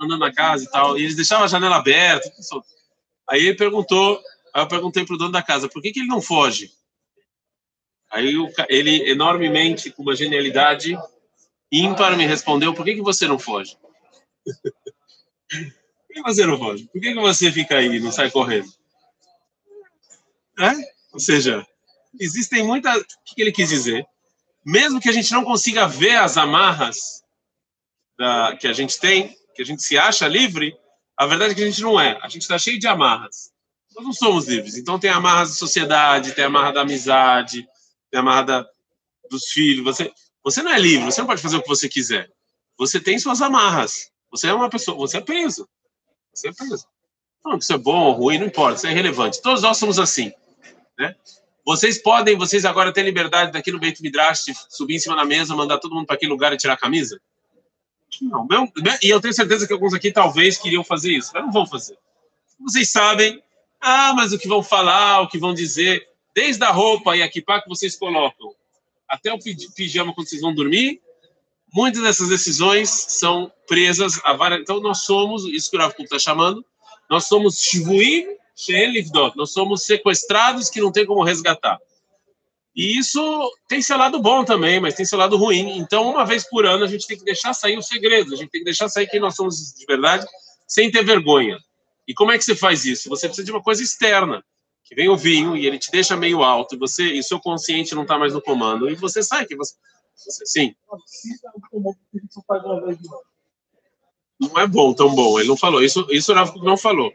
andando 0.00 0.20
na 0.20 0.32
casa 0.32 0.64
e 0.64 0.70
tal. 0.70 0.98
E 0.98 1.02
eles 1.02 1.16
deixavam 1.16 1.44
a 1.44 1.48
janela 1.48 1.76
aberta. 1.76 2.30
Aí 3.28 3.46
ele 3.46 3.56
perguntou, 3.56 4.20
aí 4.52 4.62
eu 4.62 4.68
perguntei 4.68 5.04
para 5.04 5.14
o 5.14 5.18
dono 5.18 5.32
da 5.32 5.42
casa, 5.42 5.68
por 5.68 5.80
que, 5.80 5.92
que 5.92 6.00
ele 6.00 6.08
não 6.08 6.20
foge? 6.20 6.72
Aí 8.14 8.32
ele, 8.68 9.10
enormemente, 9.10 9.90
com 9.90 10.02
uma 10.02 10.14
genialidade 10.14 10.96
ímpar, 11.70 12.16
me 12.16 12.24
respondeu: 12.24 12.72
por 12.72 12.84
que, 12.84 12.94
que 12.94 13.02
você 13.02 13.26
não 13.26 13.40
foge? 13.40 13.76
por 14.44 16.14
que 16.14 16.22
você 16.22 16.46
não 16.46 16.56
foge? 16.56 16.84
Por 16.92 17.00
que, 17.00 17.12
que 17.12 17.20
você 17.20 17.50
fica 17.50 17.76
aí 17.76 17.96
e 17.96 17.98
não 17.98 18.12
sai 18.12 18.30
correndo? 18.30 18.72
É? 20.60 20.70
Ou 21.12 21.18
seja, 21.18 21.66
existem 22.20 22.62
muitas. 22.62 22.96
O 23.02 23.04
que 23.34 23.42
ele 23.42 23.50
quis 23.50 23.68
dizer? 23.68 24.06
Mesmo 24.64 25.00
que 25.00 25.08
a 25.08 25.12
gente 25.12 25.32
não 25.32 25.44
consiga 25.44 25.88
ver 25.88 26.14
as 26.14 26.36
amarras 26.36 27.24
da, 28.16 28.56
que 28.56 28.68
a 28.68 28.72
gente 28.72 29.00
tem, 29.00 29.36
que 29.56 29.62
a 29.62 29.64
gente 29.64 29.82
se 29.82 29.98
acha 29.98 30.28
livre, 30.28 30.72
a 31.16 31.26
verdade 31.26 31.50
é 31.50 31.54
que 31.56 31.64
a 31.64 31.66
gente 31.66 31.82
não 31.82 32.00
é. 32.00 32.16
A 32.22 32.28
gente 32.28 32.42
está 32.42 32.56
cheio 32.58 32.78
de 32.78 32.86
amarras. 32.86 33.52
Nós 33.96 34.04
não 34.04 34.12
somos 34.12 34.46
livres. 34.46 34.76
Então 34.76 35.00
tem 35.00 35.10
amarras 35.10 35.48
da 35.48 35.54
sociedade, 35.56 36.32
tem 36.32 36.44
amarra 36.44 36.72
da 36.72 36.82
amizade, 36.82 37.66
amarra 38.16 38.66
dos 39.30 39.46
filhos. 39.46 39.84
Você, 39.84 40.12
você 40.42 40.62
não 40.62 40.72
é 40.72 40.78
livre, 40.78 41.04
você 41.04 41.20
não 41.20 41.28
pode 41.28 41.42
fazer 41.42 41.56
o 41.56 41.62
que 41.62 41.68
você 41.68 41.88
quiser. 41.88 42.30
Você 42.78 43.00
tem 43.00 43.18
suas 43.18 43.40
amarras. 43.40 44.10
Você 44.30 44.48
é 44.48 44.54
uma 44.54 44.68
pessoa, 44.68 44.96
você 44.96 45.18
é 45.18 45.20
preso. 45.20 45.68
Você 46.32 46.48
é 46.48 46.52
preso. 46.52 46.86
Não, 47.44 47.58
isso 47.58 47.72
é 47.72 47.78
bom 47.78 48.04
ou 48.06 48.12
ruim, 48.12 48.38
não 48.38 48.46
importa, 48.46 48.76
isso 48.76 48.86
é 48.86 48.90
irrelevante. 48.90 49.40
Todos 49.42 49.62
nós 49.62 49.76
somos 49.76 49.98
assim. 49.98 50.32
Né? 50.98 51.14
Vocês 51.64 51.98
podem, 51.98 52.36
vocês 52.36 52.64
agora 52.64 52.92
têm 52.92 53.04
liberdade 53.04 53.52
daqui 53.52 53.70
no 53.70 53.78
Beit 53.78 54.00
Midrash 54.02 54.46
subir 54.68 54.96
em 54.96 54.98
cima 54.98 55.16
da 55.16 55.24
mesa, 55.24 55.54
mandar 55.54 55.78
todo 55.78 55.94
mundo 55.94 56.06
para 56.06 56.16
aquele 56.16 56.32
lugar 56.32 56.52
e 56.52 56.56
tirar 56.56 56.74
a 56.74 56.78
camisa? 56.78 57.20
Não, 58.22 58.46
meu, 58.46 58.70
e 59.02 59.08
eu 59.08 59.20
tenho 59.20 59.34
certeza 59.34 59.66
que 59.66 59.72
alguns 59.72 59.92
aqui 59.92 60.12
talvez 60.12 60.56
queriam 60.56 60.84
fazer 60.84 61.12
isso, 61.12 61.30
mas 61.34 61.42
não 61.42 61.52
vão 61.52 61.66
fazer. 61.66 61.98
Vocês 62.60 62.90
sabem, 62.90 63.42
ah, 63.80 64.14
mas 64.14 64.32
o 64.32 64.38
que 64.38 64.48
vão 64.48 64.62
falar, 64.62 65.20
o 65.20 65.28
que 65.28 65.38
vão 65.38 65.52
dizer. 65.52 66.06
Desde 66.34 66.64
a 66.64 66.70
roupa 66.70 67.16
e 67.16 67.22
a 67.22 67.28
kippah 67.28 67.62
que 67.62 67.68
vocês 67.68 67.96
colocam 67.96 68.54
até 69.08 69.32
o 69.32 69.38
pijama 69.74 70.12
quando 70.14 70.28
vocês 70.28 70.42
vão 70.42 70.54
dormir, 70.54 71.00
muitas 71.72 72.02
dessas 72.02 72.28
decisões 72.28 72.90
são 72.90 73.52
presas 73.66 74.20
a 74.24 74.32
várias. 74.32 74.60
Então, 74.60 74.80
nós 74.80 75.04
somos, 75.04 75.44
isso 75.44 75.70
que 75.70 75.76
o 75.76 75.80
Rav 75.80 75.94
está 75.98 76.18
chamando, 76.18 76.64
nós 77.08 77.26
somos 77.26 77.60
shvuim 77.60 78.26
she'elivdot, 78.56 79.36
nós 79.36 79.52
somos 79.52 79.84
sequestrados 79.84 80.70
que 80.70 80.80
não 80.80 80.92
tem 80.92 81.04
como 81.04 81.24
resgatar. 81.24 81.78
E 82.74 82.98
isso 82.98 83.52
tem 83.68 83.80
seu 83.80 83.96
lado 83.96 84.20
bom 84.20 84.44
também, 84.44 84.80
mas 84.80 84.94
tem 84.94 85.06
seu 85.06 85.18
lado 85.18 85.36
ruim. 85.36 85.78
Então, 85.78 86.10
uma 86.10 86.24
vez 86.24 86.48
por 86.48 86.66
ano, 86.66 86.84
a 86.84 86.88
gente 86.88 87.06
tem 87.06 87.16
que 87.16 87.24
deixar 87.24 87.54
sair 87.54 87.78
os 87.78 87.86
segredos, 87.86 88.32
a 88.32 88.36
gente 88.36 88.50
tem 88.50 88.60
que 88.60 88.64
deixar 88.64 88.88
sair 88.88 89.06
quem 89.06 89.20
nós 89.20 89.36
somos 89.36 89.74
de 89.74 89.86
verdade, 89.86 90.26
sem 90.66 90.90
ter 90.90 91.04
vergonha. 91.04 91.58
E 92.06 92.14
como 92.14 92.32
é 92.32 92.38
que 92.38 92.44
você 92.44 92.56
faz 92.56 92.84
isso? 92.84 93.08
Você 93.08 93.28
precisa 93.28 93.44
de 93.44 93.52
uma 93.52 93.62
coisa 93.62 93.82
externa 93.82 94.44
que 94.84 94.94
vem 94.94 95.08
o 95.08 95.16
vinho 95.16 95.56
e 95.56 95.66
ele 95.66 95.78
te 95.78 95.90
deixa 95.90 96.16
meio 96.16 96.42
alto, 96.42 96.78
você 96.78 97.04
e 97.12 97.22
seu 97.22 97.40
consciente 97.40 97.94
não 97.94 98.02
está 98.02 98.18
mais 98.18 98.34
no 98.34 98.42
comando, 98.42 98.88
e 98.88 98.94
você 98.94 99.22
sai 99.22 99.46
que 99.46 99.56
você, 99.56 99.74
você 100.14 100.46
sim. 100.46 100.74
Não 104.38 104.58
é 104.58 104.66
bom, 104.66 104.92
tão 104.92 105.14
bom. 105.14 105.38
Ele 105.38 105.48
não 105.48 105.56
falou. 105.56 105.82
Isso, 105.82 106.06
isso 106.10 106.32
o 106.32 106.34
Rav 106.34 106.54
não 106.56 106.76
falou. 106.76 107.12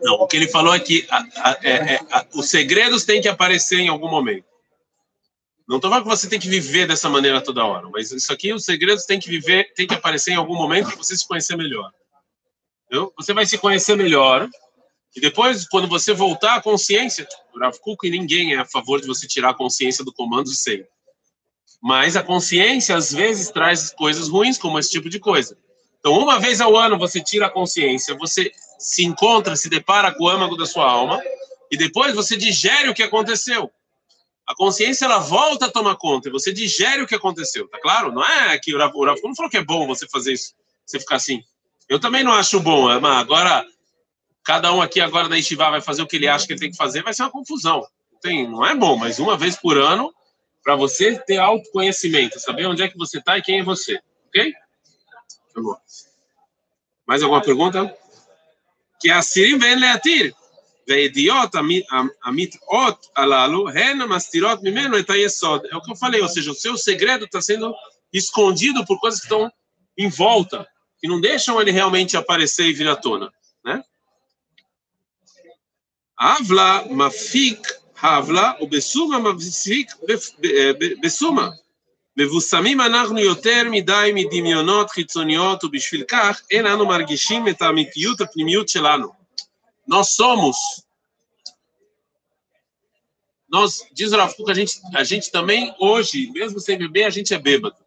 Não, 0.00 0.14
o 0.14 0.26
que 0.28 0.36
ele 0.36 0.48
falou 0.48 0.72
é 0.74 0.78
que 0.78 1.06
a, 1.10 1.18
a, 1.18 1.58
é, 1.62 1.94
é, 1.94 2.00
a, 2.10 2.26
os 2.34 2.48
segredos 2.48 3.04
têm 3.04 3.20
que 3.20 3.28
aparecer 3.28 3.80
em 3.80 3.88
algum 3.88 4.08
momento. 4.08 4.46
Não 5.68 5.76
estou 5.76 5.90
falando 5.90 6.04
que 6.04 6.10
você 6.10 6.28
tem 6.28 6.38
que 6.38 6.48
viver 6.48 6.86
dessa 6.86 7.08
maneira 7.08 7.40
toda 7.40 7.64
hora, 7.64 7.88
mas 7.90 8.12
isso 8.12 8.32
aqui, 8.32 8.52
os 8.52 8.64
segredos 8.64 9.06
têm 9.06 9.18
que 9.18 9.28
viver, 9.28 9.72
têm 9.74 9.86
que 9.86 9.94
aparecer 9.94 10.32
em 10.32 10.36
algum 10.36 10.54
momento 10.54 10.88
para 10.88 10.96
você 10.96 11.16
se 11.16 11.26
conhecer 11.26 11.56
melhor. 11.56 11.90
Entendeu? 12.92 13.10
Você 13.16 13.32
vai 13.32 13.46
se 13.46 13.56
conhecer 13.56 13.96
melhor. 13.96 14.46
E 15.16 15.20
depois, 15.20 15.66
quando 15.66 15.88
você 15.88 16.12
voltar 16.12 16.56
à 16.56 16.60
consciência, 16.60 17.26
o 17.54 18.06
e 18.06 18.10
ninguém 18.10 18.52
é 18.52 18.58
a 18.58 18.66
favor 18.66 19.00
de 19.00 19.06
você 19.06 19.26
tirar 19.26 19.50
a 19.50 19.54
consciência 19.54 20.04
do 20.04 20.12
comando 20.12 20.50
sempre. 20.50 20.88
Mas 21.82 22.16
a 22.16 22.22
consciência, 22.22 22.94
às 22.94 23.10
vezes, 23.10 23.50
traz 23.50 23.90
coisas 23.94 24.28
ruins, 24.28 24.58
como 24.58 24.78
esse 24.78 24.90
tipo 24.90 25.08
de 25.08 25.18
coisa. 25.18 25.56
Então, 26.00 26.18
uma 26.18 26.38
vez 26.38 26.60
ao 26.60 26.76
ano, 26.76 26.98
você 26.98 27.22
tira 27.22 27.46
a 27.46 27.50
consciência, 27.50 28.14
você 28.14 28.52
se 28.78 29.02
encontra, 29.04 29.56
se 29.56 29.70
depara 29.70 30.12
com 30.12 30.24
o 30.24 30.28
âmago 30.28 30.54
da 30.54 30.66
sua 30.66 30.84
alma, 30.84 31.18
e 31.70 31.78
depois 31.78 32.14
você 32.14 32.36
digere 32.36 32.90
o 32.90 32.94
que 32.94 33.02
aconteceu. 33.02 33.70
A 34.46 34.54
consciência, 34.54 35.06
ela 35.06 35.18
volta 35.18 35.66
a 35.66 35.70
tomar 35.70 35.96
conta, 35.96 36.28
e 36.28 36.32
você 36.32 36.52
digere 36.52 37.00
o 37.00 37.06
que 37.06 37.14
aconteceu, 37.14 37.66
tá 37.68 37.80
claro? 37.80 38.12
Não 38.12 38.22
é 38.22 38.58
que 38.58 38.74
o 38.74 38.78
Rav, 38.78 38.94
o 38.94 39.04
Rav 39.06 39.18
não 39.22 39.34
falou 39.34 39.50
que 39.50 39.56
é 39.56 39.64
bom 39.64 39.86
você 39.86 40.06
fazer 40.08 40.34
isso, 40.34 40.52
você 40.84 41.00
ficar 41.00 41.16
assim. 41.16 41.42
Eu 41.91 41.99
também 41.99 42.23
não 42.23 42.33
acho 42.33 42.59
bom, 42.59 42.87
mas 42.99 43.17
agora 43.17 43.65
cada 44.43 44.73
um 44.73 44.81
aqui 44.81 45.01
agora 45.01 45.27
da 45.27 45.37
Estivá 45.37 45.69
vai 45.69 45.81
fazer 45.81 46.01
o 46.01 46.07
que 46.07 46.15
ele 46.15 46.27
acha 46.27 46.45
que 46.47 46.53
ele 46.53 46.59
tem 46.59 46.71
que 46.71 46.77
fazer, 46.77 47.03
vai 47.03 47.13
ser 47.13 47.23
uma 47.23 47.31
confusão. 47.31 47.85
Tem, 48.21 48.49
não 48.49 48.65
é 48.65 48.73
bom, 48.75 48.97
mas 48.97 49.19
uma 49.19 49.37
vez 49.37 49.55
por 49.55 49.77
ano, 49.77 50.13
para 50.63 50.75
você 50.75 51.17
ter 51.19 51.37
autoconhecimento, 51.37 52.39
saber 52.39 52.65
onde 52.65 52.81
é 52.81 52.87
que 52.87 52.97
você 52.97 53.19
está 53.19 53.37
e 53.37 53.41
quem 53.41 53.59
é 53.59 53.63
você, 53.63 53.99
ok? 54.27 54.53
Tá 55.53 55.61
Mais 57.05 57.23
alguma 57.23 57.41
pergunta? 57.41 57.93
Que 58.99 59.09
assirim 59.09 59.57
vem 59.57 59.75
leatir. 59.75 60.33
והידיעות 60.87 61.55
המטעות 62.23 63.05
הללו 63.15 63.69
הן 63.69 64.01
המסתירות 64.01 64.63
ממנו 64.63 64.99
את 64.99 65.09
היסוד. 65.09 65.65
É 65.71 65.75
o 65.75 65.81
que 65.81 65.91
eu 65.91 65.95
falei, 65.95 66.21
ou 66.21 66.29
seja, 66.29 66.51
o 66.51 66.55
seu 66.55 66.77
segredo 66.77 67.25
está 67.25 67.41
sendo 67.41 67.75
escondido 68.13 68.85
por 68.85 68.99
coisas 68.99 69.19
que 69.19 69.25
estão 69.25 69.51
em 69.97 70.09
volta 70.09 70.65
que 71.01 71.07
não 71.07 71.21
deixam 71.21 71.61
ele 71.61 71.71
realmente 71.71 72.17
aparecer 72.17 72.67
e 72.67 72.73
vir 72.73 72.87
à 72.87 72.95
tona, 72.95 73.31
né? 73.63 73.83
Avla 76.17 76.85
mafik 76.89 77.61
havla 78.01 78.55
ובסומה 78.61 79.19
מפסיק 79.19 79.93
בסומה. 81.01 81.49
מבוסמים 82.19 82.81
אנחנו 82.81 83.19
יותר 83.19 83.63
מדי 83.71 84.11
מדמיונות 84.13 84.89
חיצוניות 84.89 85.63
ובשביל 85.63 86.03
כך 86.07 86.41
אין 86.51 86.65
אנו 86.65 86.85
מרגישים 86.85 87.47
את 87.47 87.61
האמיתיות 87.61 88.21
הפנימיות 88.21 88.69
שלנו. 88.69 89.17
Nós 89.89 90.15
somos 90.15 90.57
nós, 93.49 93.87
diz 93.93 94.11
o 94.11 94.17
Rav 94.17 94.33
a 94.49 94.53
gente, 94.53 94.81
a 94.93 95.03
gente 95.03 95.31
também, 95.31 95.73
hoje, 95.79 96.29
mesmo 96.31 96.59
sem 96.59 96.77
beber, 96.77 97.05
a 97.05 97.09
gente 97.09 97.33
é 97.33 97.39
bêbado. 97.39 97.77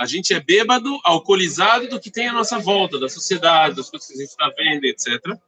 A 0.00 0.06
gente 0.06 0.32
é 0.32 0.40
bêbado, 0.40 0.98
alcoolizado 1.04 1.86
do 1.86 2.00
que 2.00 2.10
tem 2.10 2.26
à 2.26 2.32
nossa 2.32 2.58
volta, 2.58 2.98
da 2.98 3.06
sociedade, 3.06 3.76
das 3.76 3.90
coisas 3.90 4.08
que 4.08 4.14
a 4.14 4.16
gente 4.16 4.30
está 4.30 4.50
vendo, 4.56 4.82
etc. 4.86 5.38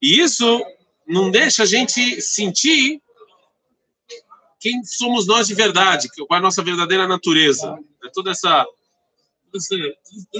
E 0.00 0.18
isso 0.18 0.64
não 1.06 1.30
deixa 1.30 1.64
a 1.64 1.66
gente 1.66 2.18
sentir 2.22 3.02
quem 4.58 4.82
somos 4.84 5.26
nós 5.26 5.48
de 5.48 5.54
verdade, 5.54 6.08
qual 6.16 6.26
é 6.30 6.36
a 6.38 6.42
nossa 6.42 6.62
verdadeira 6.62 7.06
natureza. 7.06 7.78
É 8.02 8.08
toda 8.08 8.30
essa. 8.30 8.66
Tudo 9.52 9.62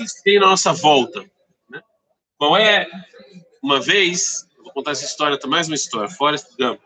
isso 0.03 0.17
que 0.17 0.23
tem 0.25 0.41
na 0.41 0.47
nossa 0.47 0.73
volta. 0.73 1.21
Né? 1.69 1.83
Qual 2.39 2.57
é. 2.57 2.89
Uma 3.63 3.79
vez, 3.79 4.47
vou 4.57 4.73
contar 4.73 4.93
essa 4.93 5.05
história, 5.05 5.39
mais 5.47 5.67
uma 5.67 5.77
história, 5.77 6.09
Forrest 6.09 6.47
Gump. 6.59 6.81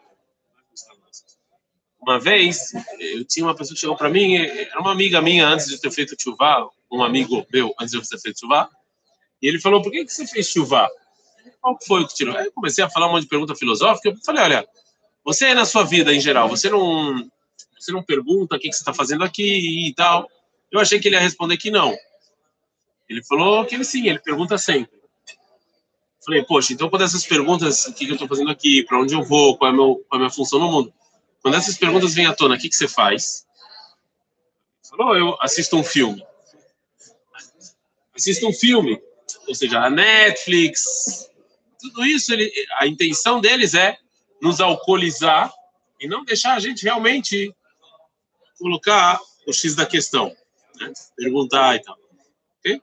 Uma 2.04 2.20
vez, 2.20 2.72
eu 3.00 3.24
tinha 3.24 3.46
uma 3.46 3.54
pessoa 3.54 3.74
que 3.74 3.80
chegou 3.80 3.96
para 3.96 4.10
mim, 4.10 4.36
era 4.36 4.78
uma 4.78 4.92
amiga 4.92 5.20
minha 5.22 5.48
antes 5.48 5.66
de 5.66 5.80
ter 5.80 5.90
feito 5.90 6.14
chuvá, 6.20 6.68
um 6.92 7.02
amigo 7.02 7.46
meu 7.52 7.74
antes 7.80 7.92
de 7.92 7.98
eu 7.98 8.02
ter 8.02 8.20
feito 8.20 8.40
chuvá, 8.40 8.68
e 9.40 9.48
ele 9.48 9.58
falou: 9.58 9.82
por 9.82 9.90
que, 9.90 10.04
que 10.04 10.12
você 10.12 10.26
fez 10.26 10.48
chuvá? 10.48 10.88
Qual 11.60 11.78
foi 11.86 12.02
o 12.02 12.06
que 12.06 12.14
tirou? 12.14 12.36
Aí 12.36 12.46
eu 12.46 12.52
comecei 12.52 12.84
a 12.84 12.90
falar 12.90 13.08
um 13.08 13.12
monte 13.12 13.22
de 13.22 13.28
pergunta 13.28 13.54
filosófica. 13.54 14.10
Eu 14.10 14.16
falei: 14.24 14.42
olha, 14.42 14.68
você 15.24 15.54
na 15.54 15.64
sua 15.64 15.84
vida 15.84 16.14
em 16.14 16.20
geral, 16.20 16.48
você 16.48 16.68
não, 16.68 17.28
você 17.78 17.90
não 17.90 18.02
pergunta 18.02 18.56
o 18.56 18.58
que, 18.58 18.68
que 18.68 18.74
você 18.74 18.82
está 18.82 18.92
fazendo 18.92 19.24
aqui 19.24 19.88
e 19.88 19.94
tal. 19.94 20.28
Eu 20.70 20.80
achei 20.80 20.98
que 20.98 21.08
ele 21.08 21.16
ia 21.16 21.22
responder 21.22 21.56
que 21.56 21.70
não. 21.70 21.96
Ele 23.08 23.22
falou 23.22 23.64
que 23.64 23.74
ele 23.74 23.84
sim, 23.84 24.08
ele 24.08 24.18
pergunta 24.18 24.58
sempre. 24.58 24.94
Falei, 26.24 26.42
poxa, 26.42 26.72
então 26.72 26.88
quando 26.88 27.02
essas 27.02 27.26
perguntas, 27.26 27.84
o 27.84 27.92
que, 27.92 28.06
que 28.06 28.12
eu 28.12 28.14
estou 28.14 28.28
fazendo 28.28 28.50
aqui, 28.50 28.82
para 28.82 28.98
onde 28.98 29.14
eu 29.14 29.22
vou, 29.22 29.58
qual 29.58 29.70
é, 29.70 29.74
meu, 29.74 30.02
qual 30.08 30.14
é 30.14 30.16
a 30.16 30.18
minha 30.20 30.30
função 30.30 30.58
no 30.58 30.72
mundo? 30.72 30.92
Quando 31.44 31.56
essas 31.58 31.76
perguntas 31.76 32.14
vêm 32.14 32.24
à 32.24 32.34
tona, 32.34 32.54
o 32.54 32.58
que, 32.58 32.70
que 32.70 32.74
você 32.74 32.88
faz? 32.88 33.44
Falou, 34.88 35.14
eu 35.14 35.36
assisto 35.42 35.76
um 35.76 35.84
filme. 35.84 36.26
Assisto 38.16 38.48
um 38.48 38.52
filme. 38.52 38.98
Ou 39.46 39.54
seja, 39.54 39.78
a 39.78 39.90
Netflix, 39.90 41.28
tudo 41.78 42.02
isso, 42.06 42.32
ele, 42.32 42.50
a 42.78 42.86
intenção 42.86 43.42
deles 43.42 43.74
é 43.74 43.98
nos 44.40 44.58
alcoolizar 44.58 45.52
e 46.00 46.08
não 46.08 46.24
deixar 46.24 46.54
a 46.54 46.60
gente 46.60 46.82
realmente 46.82 47.54
colocar 48.58 49.20
o 49.46 49.52
X 49.52 49.74
da 49.74 49.84
questão, 49.84 50.34
né? 50.80 50.90
perguntar 51.14 51.76
e 51.76 51.82
tal. 51.82 51.98
Okay? 52.60 52.80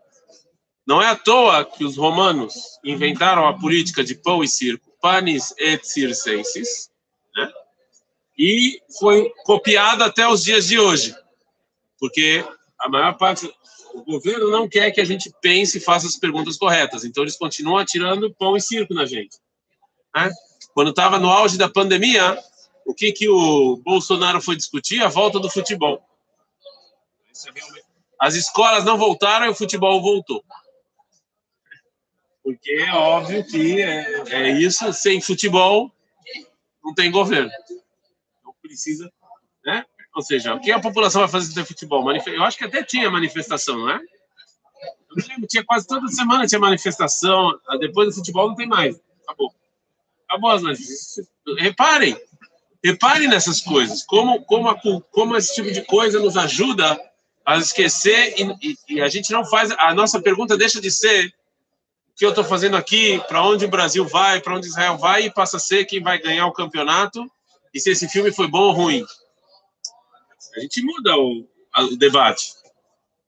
Não 0.86 1.01
é 1.01 1.08
à 1.08 1.15
toa 1.15 1.65
que 1.65 1.84
os 1.84 1.98
romanos 1.98 2.53
inventaram 2.84 3.48
a 3.48 3.58
política 3.58 4.03
de 4.03 4.13
pão 4.13 4.44
e 4.44 4.48
circo, 4.48 4.96
panis 5.01 5.51
et 5.58 5.84
circenses, 5.84 6.91
né? 7.36 7.51
E 8.43 8.81
foi 8.98 9.31
copiada 9.43 10.05
até 10.05 10.27
os 10.27 10.43
dias 10.43 10.65
de 10.65 10.79
hoje, 10.79 11.15
porque 12.00 12.43
a 12.79 12.89
maior 12.89 13.15
parte 13.15 13.48
o 13.93 14.03
governo 14.03 14.50
não 14.50 14.67
quer 14.67 14.89
que 14.89 15.00
a 15.00 15.05
gente 15.05 15.31
pense 15.39 15.77
e 15.77 15.81
faça 15.81 16.07
as 16.07 16.17
perguntas 16.17 16.57
corretas, 16.57 17.05
então 17.05 17.24
eles 17.24 17.38
continuam 17.38 17.77
atirando 17.77 18.33
pão 18.33 18.57
e 18.57 18.62
circo 18.62 18.95
na 18.95 19.05
gente. 19.05 19.38
Né? 20.15 20.31
Quando 20.74 20.89
estava 20.89 21.19
no 21.19 21.29
auge 21.29 21.55
da 21.55 21.69
pandemia, 21.69 22.36
o 22.83 22.95
que 22.95 23.12
que 23.12 23.29
o 23.29 23.77
Bolsonaro 23.77 24.41
foi 24.41 24.55
discutir? 24.55 25.03
A 25.03 25.07
volta 25.07 25.39
do 25.39 25.50
futebol. 25.50 26.01
As 28.19 28.33
escolas 28.33 28.83
não 28.83 28.98
voltaram 28.98 29.45
e 29.45 29.50
o 29.50 29.55
futebol 29.55 30.01
voltou. 30.01 30.43
Porque 32.43 32.71
é 32.71 32.91
óbvio 32.91 33.45
que 33.45 33.79
é, 33.83 34.24
é 34.29 34.51
isso, 34.51 34.91
sem 34.93 35.21
futebol 35.21 35.91
não 36.83 36.95
tem 36.95 37.12
governo. 37.12 37.51
Precisa, 38.72 39.12
né? 39.66 39.86
Ou 40.16 40.22
seja, 40.22 40.56
o 40.56 40.60
que 40.62 40.72
a 40.72 40.80
população 40.80 41.20
vai 41.20 41.30
fazer 41.30 41.51
sem 41.51 41.66
futebol? 41.66 42.10
Eu 42.25 42.44
acho 42.44 42.58
que 42.58 42.63
até 42.63 42.82
tinha 42.82 43.12
manifestação, 43.12 43.78
não 43.78 43.90
é? 43.90 43.96
Eu 43.96 45.28
lembro, 45.28 45.46
tinha 45.46 45.63
quase 45.66 45.86
toda 45.86 46.08
semana 46.08 46.48
tinha 46.48 46.60
manifestação. 46.60 47.60
Ah, 47.68 47.75
depois 47.75 48.08
do 48.08 48.16
futebol 48.16 48.48
não 48.48 48.56
tem 48.56 48.68
mais. 48.68 48.98
Acabou. 49.24 49.54
Acabou 50.25 50.51
as 50.51 50.62
manifestações. 50.62 51.28
Reparem, 51.58 52.18
reparem 52.82 53.28
nessas 53.28 53.60
coisas. 53.60 54.04
Como, 54.06 54.42
como, 54.46 54.70
a, 54.70 54.80
como 55.12 55.36
esse 55.36 55.54
tipo 55.54 55.70
de 55.70 55.82
coisa 55.82 56.18
nos 56.18 56.38
ajuda 56.38 56.98
a 57.46 57.58
esquecer 57.58 58.36
e, 58.40 58.70
e, 58.70 58.96
e 58.96 59.01
a 59.01 59.10
gente 59.10 59.34
não 59.34 59.44
faz. 59.44 59.72
A 59.72 59.94
nossa 59.94 60.22
pergunta 60.22 60.56
deixa 60.58 60.80
de 60.80 60.90
ser 60.90 61.28
o 61.28 61.32
que 62.16 62.25
eu 62.25 62.30
estou 62.30 62.46
fazendo 62.46 62.78
aqui, 62.78 63.22
para 63.28 63.46
onde 63.46 63.66
o 63.66 63.70
Brasil 63.70 64.08
vai, 64.08 64.40
para 64.40 64.56
onde 64.56 64.68
Israel 64.68 64.98
vai, 64.98 65.25
e 65.25 65.34
passa 65.34 65.58
a 65.58 65.60
ser 65.60 65.84
quem 65.84 66.01
vai 66.01 66.18
ganhar 66.20 66.48
o 66.48 66.54
campeonato 66.54 67.30
e 67.74 67.80
se 67.80 67.92
esse 67.92 68.08
filme 68.08 68.32
foi 68.32 68.48
bom 68.48 68.63
ou 68.63 68.72
ruim. 68.74 69.06
A 70.56 70.60
gente 70.60 70.82
muda 70.82 71.18
o, 71.18 71.48
o 71.78 71.96
debate. 71.96 72.54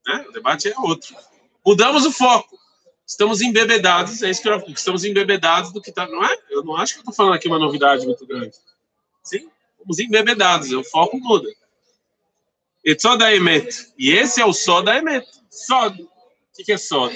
Né? 0.05 0.25
O 0.27 0.31
debate 0.31 0.69
é 0.69 0.79
outro. 0.79 1.15
Mudamos 1.65 2.05
o 2.05 2.11
foco. 2.11 2.57
Estamos 3.05 3.41
embebedados, 3.41 4.23
é 4.23 4.29
isso 4.29 4.41
que 4.41 4.47
eu 4.47 4.57
estamos 4.69 5.03
embebedados 5.03 5.71
do 5.71 5.81
que 5.81 5.89
está. 5.89 6.07
Não 6.07 6.23
é? 6.23 6.37
Eu 6.49 6.63
não 6.63 6.75
acho 6.75 6.93
que 6.93 6.99
eu 6.99 7.01
estou 7.01 7.13
falando 7.13 7.35
aqui 7.35 7.47
uma 7.47 7.59
novidade 7.59 8.05
muito 8.05 8.25
grande. 8.25 8.55
Sim, 9.21 9.49
estamos 9.73 9.99
embebedados, 9.99 10.71
o 10.71 10.83
foco 10.85 11.17
muda. 11.17 11.49
E 12.83 12.97
só 12.99 13.15
da 13.15 13.33
emet. 13.33 13.93
E 13.97 14.11
esse 14.11 14.41
é 14.41 14.45
o 14.45 14.53
só 14.53 14.81
da 14.81 14.97
emet. 14.97 15.25
Só. 15.49 15.89
O 15.89 16.63
que 16.63 16.71
é 16.71 16.77
só? 16.77 17.09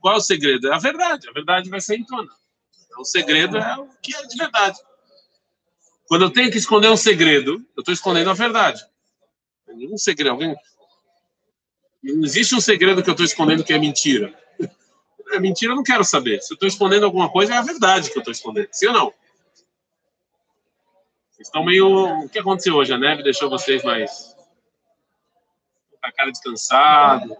Qual 0.00 0.14
é 0.14 0.16
o 0.18 0.20
segredo? 0.20 0.68
É 0.68 0.74
a 0.74 0.78
verdade. 0.78 1.28
A 1.28 1.32
verdade 1.32 1.70
vai 1.70 1.80
ser 1.80 1.96
em 1.96 2.04
tona. 2.04 2.30
Então, 2.86 3.00
o 3.00 3.04
segredo 3.04 3.56
é 3.56 3.76
o 3.78 3.88
que 4.02 4.14
é 4.14 4.26
de 4.26 4.36
verdade. 4.36 4.78
Quando 6.06 6.22
eu 6.22 6.30
tenho 6.30 6.50
que 6.50 6.58
esconder 6.58 6.90
um 6.90 6.96
segredo, 6.96 7.64
eu 7.76 7.80
estou 7.80 7.94
escondendo 7.94 8.30
a 8.30 8.34
verdade. 8.34 8.84
Nenhum 9.68 9.96
segredo. 9.96 10.32
Alguém... 10.32 10.54
Não 12.02 12.24
existe 12.24 12.54
um 12.54 12.60
segredo 12.60 13.02
que 13.02 13.08
eu 13.08 13.12
estou 13.12 13.24
escondendo 13.24 13.64
que 13.64 13.72
é 13.72 13.78
mentira. 13.78 14.36
É 15.32 15.40
mentira, 15.40 15.72
eu 15.72 15.76
não 15.76 15.82
quero 15.82 16.04
saber. 16.04 16.42
Se 16.42 16.52
eu 16.52 16.56
estou 16.56 16.68
escondendo 16.68 17.06
alguma 17.06 17.30
coisa, 17.30 17.54
é 17.54 17.56
a 17.56 17.62
verdade 17.62 18.10
que 18.10 18.18
eu 18.18 18.20
estou 18.20 18.32
escondendo. 18.32 18.68
Sim 18.72 18.88
ou 18.88 18.92
não? 18.92 19.14
Vocês 21.30 21.48
estão 21.48 21.64
meio. 21.64 22.24
O 22.24 22.28
que 22.28 22.38
aconteceu 22.38 22.74
hoje? 22.74 22.92
A 22.92 22.98
neve 22.98 23.22
deixou 23.22 23.48
vocês 23.48 23.82
mais. 23.82 24.36
com 26.02 26.06
a 26.06 26.12
cara 26.12 26.30
descansado. 26.30 27.36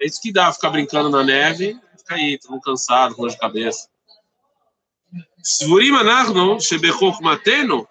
É 0.00 0.06
isso 0.06 0.22
que 0.22 0.32
dá 0.32 0.52
ficar 0.52 0.70
brincando 0.70 1.10
na 1.10 1.22
neve, 1.22 1.78
ficar 1.98 2.14
aí, 2.14 2.38
todo 2.38 2.60
cansado, 2.60 3.14
com 3.14 3.22
dor 3.22 3.30
de 3.30 3.38
cabeça. 3.38 3.88
סבורים 5.43 5.95
אנחנו 5.95 6.61
שבחוכמתנו 6.61 7.85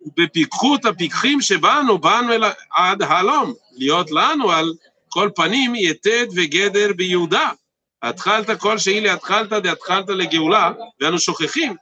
ובפיקחות 0.00 0.84
הפיקחים 0.84 1.40
שבאנו, 1.40 1.98
באנו 1.98 2.32
אל 2.32 2.44
עד 2.70 3.02
הלום, 3.02 3.54
להיות 3.72 4.10
לנו 4.10 4.50
על 4.50 4.72
כל 5.08 5.30
פנים 5.36 5.74
יתד 5.74 6.26
וגדר 6.36 6.92
ביהודה. 6.96 7.50
התחלת 8.02 8.60
כל 8.60 8.78
שהיא 8.78 9.02
להתחלת 9.02 9.48
דהתחלת 9.48 10.08
לגאולה, 10.08 10.72
ואנו 11.00 11.18
שוכחים. 11.18 11.76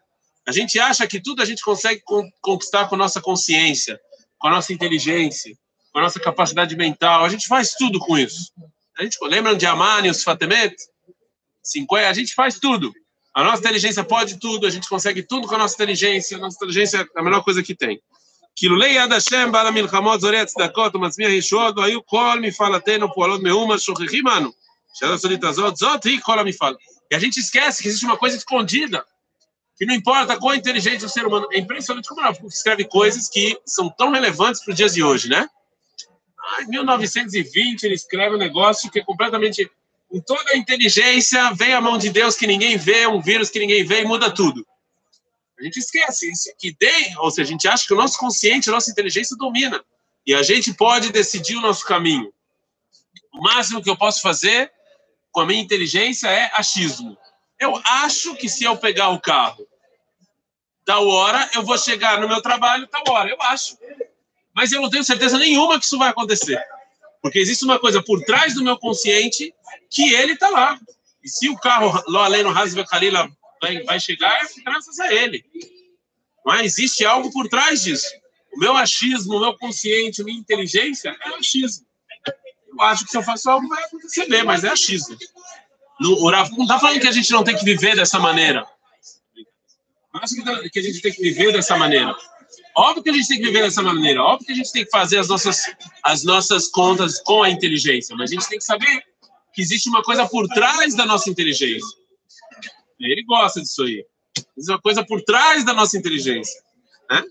A 0.48 0.52
gente 0.52 0.78
acha 0.78 1.08
que 1.08 1.20
tudo 1.20 1.42
a 1.42 1.44
gente 1.44 1.60
consegue 1.60 2.00
conquistar 2.40 2.88
com 2.88 2.94
a 2.94 2.98
nossa 2.98 3.20
consciência, 3.20 3.98
com 4.38 4.46
a 4.46 4.52
nossa 4.52 4.72
inteligência, 4.72 5.52
com 5.92 5.98
a 5.98 6.02
nossa 6.02 6.20
capacidade 6.20 6.76
mental. 6.76 7.24
A 7.24 7.28
gente 7.28 7.48
faz 7.48 7.72
tudo 7.72 7.98
com 7.98 8.16
isso. 8.16 8.52
A 8.96 9.02
gente 9.02 9.18
lembra 9.22 9.56
de 9.56 9.66
Amani, 9.66 10.08
os 10.08 10.22
Fatemet? 10.22 10.74
50, 11.63 12.05
é, 12.05 12.09
a 12.09 12.13
gente 12.13 12.33
faz 12.33 12.59
tudo. 12.59 12.91
A 13.33 13.43
nossa 13.43 13.59
inteligência 13.59 14.03
pode 14.03 14.39
tudo, 14.39 14.67
a 14.67 14.69
gente 14.69 14.89
consegue 14.89 15.23
tudo 15.23 15.47
com 15.47 15.55
a 15.55 15.57
nossa 15.57 15.75
inteligência, 15.75 16.37
a 16.37 16.39
nossa 16.39 16.57
inteligência 16.57 16.97
é 17.15 17.19
a 17.19 17.23
melhor 17.23 17.43
coisa 17.43 17.63
que 17.63 17.73
tem. 17.73 18.01
Kilulei 18.55 18.95
Yad 18.95 19.11
Hashem, 19.11 19.49
Bala 19.49 19.71
Milchamot, 19.71 20.19
Zoreat 20.19 20.51
Tzedakot, 20.51 20.97
Matzmiah 20.97 21.29
Rishod, 21.29 21.79
Vayu 21.79 22.03
Kol 22.03 22.41
Mifalatenu, 22.41 23.11
Pualot 23.13 23.41
Meuma, 23.41 23.77
Shochechimanu, 23.77 24.53
Shalat 24.99 25.19
Solitazot, 25.19 25.77
Zot 25.77 26.07
Hi 26.07 26.19
Kol 26.19 26.43
Mifal. 26.43 26.75
E 27.09 27.15
a 27.15 27.19
gente 27.19 27.39
esquece 27.39 27.81
que 27.81 27.87
existe 27.87 28.05
uma 28.05 28.17
coisa 28.17 28.35
escondida, 28.35 29.05
que 29.77 29.85
não 29.85 29.95
importa 29.95 30.37
quão 30.37 30.53
inteligente 30.53 31.05
o 31.05 31.09
ser 31.09 31.25
humano... 31.25 31.47
É 31.51 31.57
impressionante 31.57 32.07
como 32.09 32.21
ela 32.21 32.35
escreve 32.45 32.83
coisas 32.83 33.29
que 33.29 33.57
são 33.65 33.89
tão 33.89 34.11
relevantes 34.11 34.63
para 34.63 34.71
os 34.71 34.77
dias 34.77 34.93
de 34.93 35.01
hoje, 35.01 35.29
né? 35.29 35.47
Em 36.61 36.67
1920 36.67 37.83
ele 37.83 37.95
escreve 37.95 38.35
um 38.35 38.39
negócio 38.39 38.91
que 38.91 38.99
é 38.99 39.03
completamente 39.03 39.69
com 40.11 40.19
toda 40.19 40.51
a 40.51 40.57
inteligência, 40.57 41.53
vem 41.53 41.73
a 41.73 41.79
mão 41.79 41.97
de 41.97 42.09
Deus 42.09 42.35
que 42.35 42.45
ninguém 42.45 42.75
vê, 42.77 43.07
um 43.07 43.21
vírus 43.21 43.49
que 43.49 43.59
ninguém 43.59 43.85
vê 43.85 44.01
e 44.01 44.05
muda 44.05 44.29
tudo. 44.29 44.67
A 45.57 45.63
gente 45.63 45.77
esquece 45.77 46.29
que 46.59 46.73
tem, 46.73 47.17
ou 47.17 47.31
seja, 47.31 47.47
a 47.47 47.51
gente 47.51 47.67
acha 47.67 47.87
que 47.87 47.93
o 47.93 47.97
nosso 47.97 48.19
consciente, 48.19 48.67
a 48.67 48.73
nossa 48.73 48.91
inteligência 48.91 49.37
domina. 49.37 49.81
E 50.27 50.35
a 50.35 50.43
gente 50.43 50.73
pode 50.73 51.11
decidir 51.11 51.55
o 51.55 51.61
nosso 51.61 51.85
caminho. 51.85 52.33
O 53.33 53.41
máximo 53.41 53.81
que 53.81 53.89
eu 53.89 53.95
posso 53.95 54.21
fazer 54.21 54.69
com 55.31 55.39
a 55.39 55.45
minha 55.45 55.61
inteligência 55.61 56.27
é 56.27 56.51
achismo. 56.55 57.17
Eu 57.57 57.81
acho 57.85 58.35
que 58.35 58.49
se 58.49 58.65
eu 58.65 58.75
pegar 58.75 59.09
o 59.09 59.21
carro 59.21 59.65
tal 60.83 61.07
hora, 61.07 61.49
eu 61.53 61.63
vou 61.63 61.77
chegar 61.77 62.19
no 62.19 62.27
meu 62.27 62.41
trabalho 62.41 62.85
tal 62.87 63.03
hora. 63.07 63.29
Eu 63.29 63.41
acho. 63.43 63.77
Mas 64.53 64.73
eu 64.73 64.81
não 64.81 64.89
tenho 64.89 65.05
certeza 65.05 65.37
nenhuma 65.37 65.79
que 65.79 65.85
isso 65.85 65.97
vai 65.97 66.09
acontecer. 66.09 66.61
Porque 67.21 67.39
existe 67.39 67.63
uma 67.63 67.79
coisa 67.79 68.01
por 68.01 68.21
trás 68.23 68.55
do 68.55 68.63
meu 68.63 68.77
consciente 68.77 69.53
que 69.89 70.13
ele 70.13 70.33
está 70.33 70.49
lá. 70.49 70.79
E 71.23 71.29
se 71.29 71.49
o 71.49 71.57
carro 71.57 72.03
lá 72.07 72.25
além 72.25 72.43
no 72.43 72.53
Kalila 72.85 73.29
vai, 73.61 73.83
vai 73.83 73.99
chegar, 73.99 74.33
é 74.43 74.61
graças 74.63 74.99
a 74.99 75.13
ele. 75.13 75.45
Mas 76.45 76.65
existe 76.65 77.05
algo 77.05 77.31
por 77.31 77.47
trás 77.47 77.83
disso. 77.83 78.09
O 78.53 78.59
meu 78.59 78.75
achismo, 78.75 79.37
o 79.37 79.39
meu 79.39 79.57
consciente, 79.57 80.21
a 80.21 80.25
minha 80.25 80.39
inteligência 80.39 81.15
é 81.23 81.29
achismo. 81.35 81.85
Eu 82.67 82.81
acho 82.81 83.05
que 83.05 83.11
se 83.11 83.17
eu 83.17 83.23
faço 83.23 83.49
algo 83.49 83.67
vai 83.67 83.83
acontecer 83.83 84.43
mas 84.43 84.63
é 84.63 84.69
achismo. 84.69 85.17
No, 85.99 86.13
o 86.23 86.29
Rav 86.31 86.49
não 86.51 86.63
está 86.63 86.79
falando 86.79 86.99
que 86.99 87.07
a 87.07 87.11
gente 87.11 87.31
não 87.31 87.43
tem 87.43 87.55
que 87.55 87.63
viver 87.63 87.95
dessa 87.95 88.17
maneira. 88.17 88.65
Não 90.13 90.21
acho 90.21 90.35
que 90.71 90.79
a 90.79 90.83
gente 90.83 91.01
tem 91.01 91.13
que 91.13 91.21
viver 91.21 91.53
dessa 91.53 91.77
maneira. 91.77 92.15
Óbvio 92.76 93.02
que 93.02 93.10
a 93.10 93.12
gente 93.12 93.28
tem 93.28 93.38
que 93.38 93.46
viver 93.46 93.62
dessa 93.62 93.82
maneira, 93.82 94.22
óbvio 94.22 94.46
que 94.46 94.52
a 94.52 94.56
gente 94.56 94.72
tem 94.72 94.84
que 94.84 94.90
fazer 94.90 95.18
as 95.18 95.28
nossas, 95.28 95.62
as 96.02 96.24
nossas 96.24 96.68
contas 96.68 97.20
com 97.22 97.42
a 97.42 97.50
inteligência, 97.50 98.14
mas 98.16 98.30
a 98.30 98.34
gente 98.34 98.48
tem 98.48 98.58
que 98.58 98.64
saber 98.64 99.02
que 99.52 99.62
existe 99.62 99.88
uma 99.88 100.02
coisa 100.02 100.26
por 100.26 100.46
trás 100.48 100.94
da 100.94 101.06
nossa 101.06 101.30
inteligência. 101.30 101.96
Ele 103.00 103.22
gosta 103.24 103.60
disso 103.60 103.82
aí. 103.82 104.04
Existe 104.56 104.72
uma 104.72 104.80
coisa 104.80 105.04
por 105.04 105.22
trás 105.22 105.64
da 105.64 105.72
nossa 105.72 105.96
inteligência. 105.96 106.60
Né? 107.10 107.24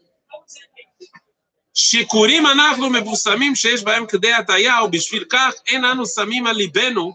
שיקורים 1.75 2.45
אנחנו 2.47 2.89
מבוסמים 2.89 3.55
שיש 3.55 3.83
בהם 3.83 4.05
כדי 4.05 4.33
הטעיה, 4.33 4.83
ובשביל 4.83 5.23
כך 5.29 5.53
אין 5.67 5.85
אנו 5.85 6.05
שמים 6.05 6.47
על 6.47 6.55
ליבנו 6.55 7.13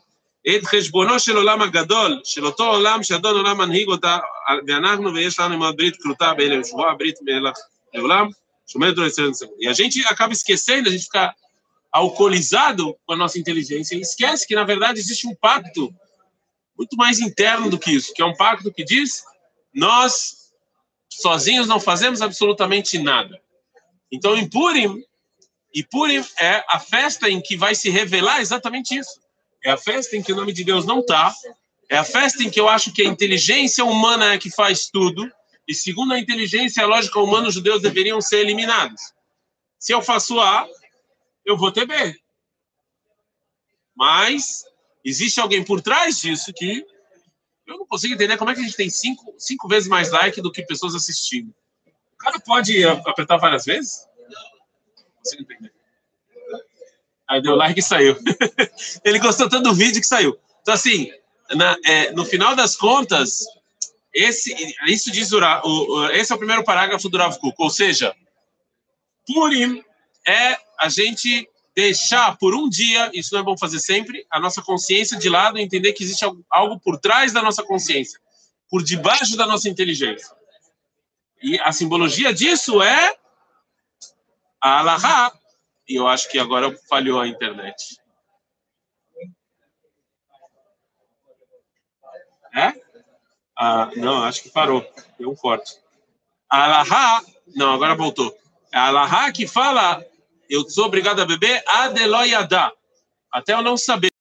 את 0.48 0.64
חשבונו 0.64 1.18
של 1.18 1.36
עולם 1.36 1.62
הגדול, 1.62 2.20
של 2.24 2.46
אותו 2.46 2.66
עולם 2.66 3.02
שאדון 3.02 3.36
עולם 3.36 3.58
מנהיג 3.58 3.88
אותה, 3.88 4.18
ואנחנו 4.66 5.14
ויש 5.14 5.40
לנו 5.40 5.66
עם 5.66 5.76
ברית 5.76 5.96
קלוטה 5.96 6.34
באלה 6.34 6.60
ושבועה, 6.60 6.94
ברית 6.94 7.16
מלך 7.22 7.56
e 9.59 9.67
a 9.67 9.73
gente 9.73 10.03
acaba 10.05 10.33
esquecendo, 10.33 10.89
a 10.89 10.91
gente 10.91 11.05
fica 11.05 11.33
alcoolizado 11.91 12.95
com 13.05 13.13
a 13.13 13.17
nossa 13.17 13.39
inteligência 13.39 13.95
e 13.95 14.01
esquece 14.01 14.45
que, 14.45 14.55
na 14.55 14.63
verdade, 14.63 14.99
existe 14.99 15.27
um 15.27 15.35
pacto 15.35 15.93
muito 16.77 16.97
mais 16.97 17.19
interno 17.19 17.69
do 17.69 17.79
que 17.79 17.91
isso, 17.91 18.13
que 18.13 18.21
é 18.21 18.25
um 18.25 18.35
pacto 18.35 18.71
que 18.71 18.83
diz: 18.83 19.23
nós 19.73 20.51
sozinhos 21.09 21.67
não 21.67 21.79
fazemos 21.79 22.21
absolutamente 22.21 22.97
nada. 22.97 23.39
Então, 24.11 24.35
em 24.35 24.47
Purim, 24.49 25.01
e 25.73 25.83
Purim 25.83 26.23
é 26.39 26.63
a 26.67 26.79
festa 26.79 27.29
em 27.29 27.41
que 27.41 27.57
vai 27.57 27.75
se 27.75 27.89
revelar 27.89 28.41
exatamente 28.41 28.97
isso. 28.97 29.19
É 29.63 29.71
a 29.71 29.77
festa 29.77 30.15
em 30.15 30.21
que 30.21 30.31
o 30.31 30.35
nome 30.35 30.53
de 30.53 30.63
Deus 30.63 30.85
não 30.85 30.99
está. 30.99 31.33
É 31.89 31.97
a 31.97 32.03
festa 32.03 32.43
em 32.43 32.49
que 32.49 32.59
eu 32.59 32.69
acho 32.69 32.91
que 32.91 33.01
a 33.01 33.05
inteligência 33.05 33.83
humana 33.83 34.33
é 34.33 34.37
que 34.37 34.49
faz 34.49 34.89
tudo. 34.89 35.29
E 35.67 35.73
segundo 35.73 36.13
a 36.13 36.19
inteligência 36.19 36.83
a 36.83 36.87
lógica 36.87 37.19
humana, 37.19 37.47
os 37.47 37.55
judeus 37.55 37.81
deveriam 37.81 38.21
ser 38.21 38.39
eliminados. 38.39 39.01
Se 39.79 39.93
eu 39.93 40.01
faço 40.01 40.39
A, 40.39 40.67
eu 41.43 41.57
vou 41.57 41.71
ter 41.71 41.85
B. 41.85 42.15
Mas 43.95 44.63
existe 45.03 45.39
alguém 45.39 45.63
por 45.63 45.81
trás 45.81 46.19
disso 46.19 46.51
que 46.53 46.85
eu 47.65 47.77
não 47.77 47.85
consigo 47.87 48.13
entender 48.13 48.37
como 48.37 48.51
é 48.51 48.53
que 48.53 48.61
a 48.61 48.63
gente 48.63 48.75
tem 48.75 48.89
cinco, 48.89 49.33
cinco 49.37 49.67
vezes 49.67 49.89
mais 49.89 50.11
like 50.11 50.41
do 50.41 50.51
que 50.51 50.63
pessoas 50.63 50.93
assistindo. 50.93 51.53
O 52.13 52.17
cara 52.17 52.39
pode 52.39 52.83
apertar 52.83 53.37
várias 53.37 53.65
vezes? 53.65 54.07
Não 54.97 55.11
consigo 55.17 55.43
entender. 55.43 55.73
Aí 57.27 57.41
deu 57.41 57.55
like 57.55 57.79
e 57.79 57.83
saiu. 57.83 58.15
Ele 59.03 59.19
gostou 59.19 59.49
tanto 59.49 59.63
do 59.63 59.73
vídeo 59.73 59.99
que 59.99 60.07
saiu. 60.07 60.37
Então, 60.61 60.73
assim, 60.73 61.11
na, 61.51 61.75
é, 61.85 62.11
no 62.11 62.23
final 62.23 62.55
das 62.55 62.75
contas, 62.75 63.43
esse, 64.15 64.55
isso 64.87 65.11
diz 65.11 65.31
o, 65.33 65.39
o, 65.39 66.09
esse 66.11 66.31
é 66.31 66.35
o 66.35 66.37
primeiro 66.37 66.63
parágrafo 66.63 67.09
do 67.09 67.17
Rav 67.17 67.37
Kuk, 67.37 67.53
ou 67.59 67.69
seja, 67.69 68.15
Purim 69.27 69.83
é 70.25 70.57
a 70.79 70.87
gente 70.87 71.49
deixar 71.75 72.37
por 72.37 72.55
um 72.55 72.69
dia, 72.69 73.11
isso 73.13 73.33
não 73.33 73.41
é 73.41 73.43
bom 73.43 73.57
fazer 73.57 73.79
sempre, 73.79 74.25
a 74.31 74.39
nossa 74.39 74.61
consciência 74.61 75.17
de 75.17 75.27
lado 75.27 75.59
e 75.59 75.61
entender 75.61 75.91
que 75.91 76.03
existe 76.03 76.23
algo 76.49 76.79
por 76.79 76.97
trás 76.97 77.33
da 77.33 77.41
nossa 77.41 77.61
consciência, 77.61 78.17
por 78.69 78.81
debaixo 78.81 79.35
da 79.35 79.45
nossa 79.45 79.67
inteligência. 79.67 80.33
E 81.43 81.59
a 81.59 81.73
simbologia 81.73 82.33
disso 82.33 82.81
é 82.81 83.17
a 84.61 84.79
Allahá. 84.79 85.37
E 85.87 85.95
eu 85.95 86.07
acho 86.07 86.31
que 86.31 86.39
agora 86.39 86.75
falhou 86.89 87.19
a 87.19 87.27
internet. 87.27 87.99
É? 92.55 92.84
Ah, 93.57 93.89
não, 93.95 94.23
acho 94.23 94.43
que 94.43 94.49
parou. 94.49 94.85
Deu 95.17 95.29
um 95.31 95.35
corte. 95.35 95.73
A 96.49 96.65
Allahá. 96.65 97.23
Não, 97.55 97.73
agora 97.73 97.95
voltou. 97.95 98.35
É 98.71 98.77
a 98.77 98.87
Allahá 98.87 99.31
que 99.31 99.47
fala: 99.47 100.03
eu 100.49 100.67
sou 100.69 100.85
obrigado 100.85 101.21
a 101.21 101.25
beber 101.25 101.63
adeloyadá. 101.67 102.71
Até 103.31 103.53
eu 103.53 103.61
não 103.61 103.77
saber. 103.77 104.11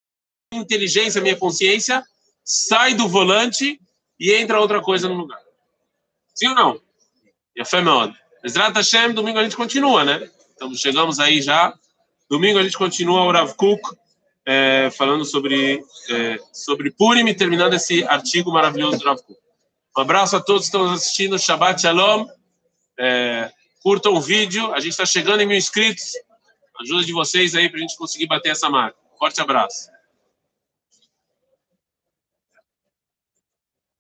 Minha 0.53 0.63
inteligência, 0.63 1.21
minha 1.21 1.37
consciência 1.37 2.05
sai 2.45 2.95
do 2.95 3.09
volante 3.09 3.81
e 4.21 4.33
entra 4.33 4.61
outra 4.61 4.81
coisa 4.81 5.09
no 5.09 5.15
lugar. 5.15 5.41
Sim 6.35 6.49
ou 6.49 6.55
não? 6.55 6.81
Yafé 7.59 7.81
Meod. 7.81 8.15
Ezrat 8.45 8.75
Hashem, 8.75 9.13
domingo 9.13 9.39
a 9.39 9.43
gente 9.43 9.57
continua, 9.57 10.05
né? 10.05 10.31
Então 10.55 10.73
chegamos 10.75 11.19
aí 11.19 11.41
já. 11.41 11.75
Domingo 12.29 12.59
a 12.59 12.63
gente 12.63 12.77
continua 12.77 13.23
o 13.23 13.33
Rav 13.33 13.55
Kuk, 13.55 13.81
é, 14.47 14.91
falando 14.91 15.25
sobre, 15.25 15.83
é, 16.11 16.39
sobre 16.53 16.91
Purim, 16.91 17.33
terminando 17.35 17.75
esse 17.75 18.05
artigo 18.05 18.53
maravilhoso 18.53 18.99
do 18.99 19.05
Rav. 19.05 19.19
Um 19.97 20.01
abraço 20.01 20.37
a 20.37 20.41
todos 20.41 20.63
que 20.63 20.77
estão 20.77 20.93
assistindo. 20.93 21.39
Shabbat 21.39 21.81
Shalom. 21.81 22.27
É, 22.99 23.51
curtam 23.83 24.15
o 24.15 24.21
vídeo. 24.21 24.73
A 24.75 24.81
gente 24.81 24.93
está 24.93 25.07
chegando 25.07 25.41
em 25.41 25.47
mil 25.47 25.57
inscritos. 25.57 26.13
Ajuda 26.81 27.05
de 27.05 27.13
vocês 27.13 27.55
aí 27.55 27.69
para 27.69 27.79
a 27.79 27.81
gente 27.81 27.97
conseguir 27.97 28.27
bater 28.27 28.51
essa 28.51 28.69
marca. 28.69 28.99
Forte 29.19 29.41
abraço. 29.41 29.94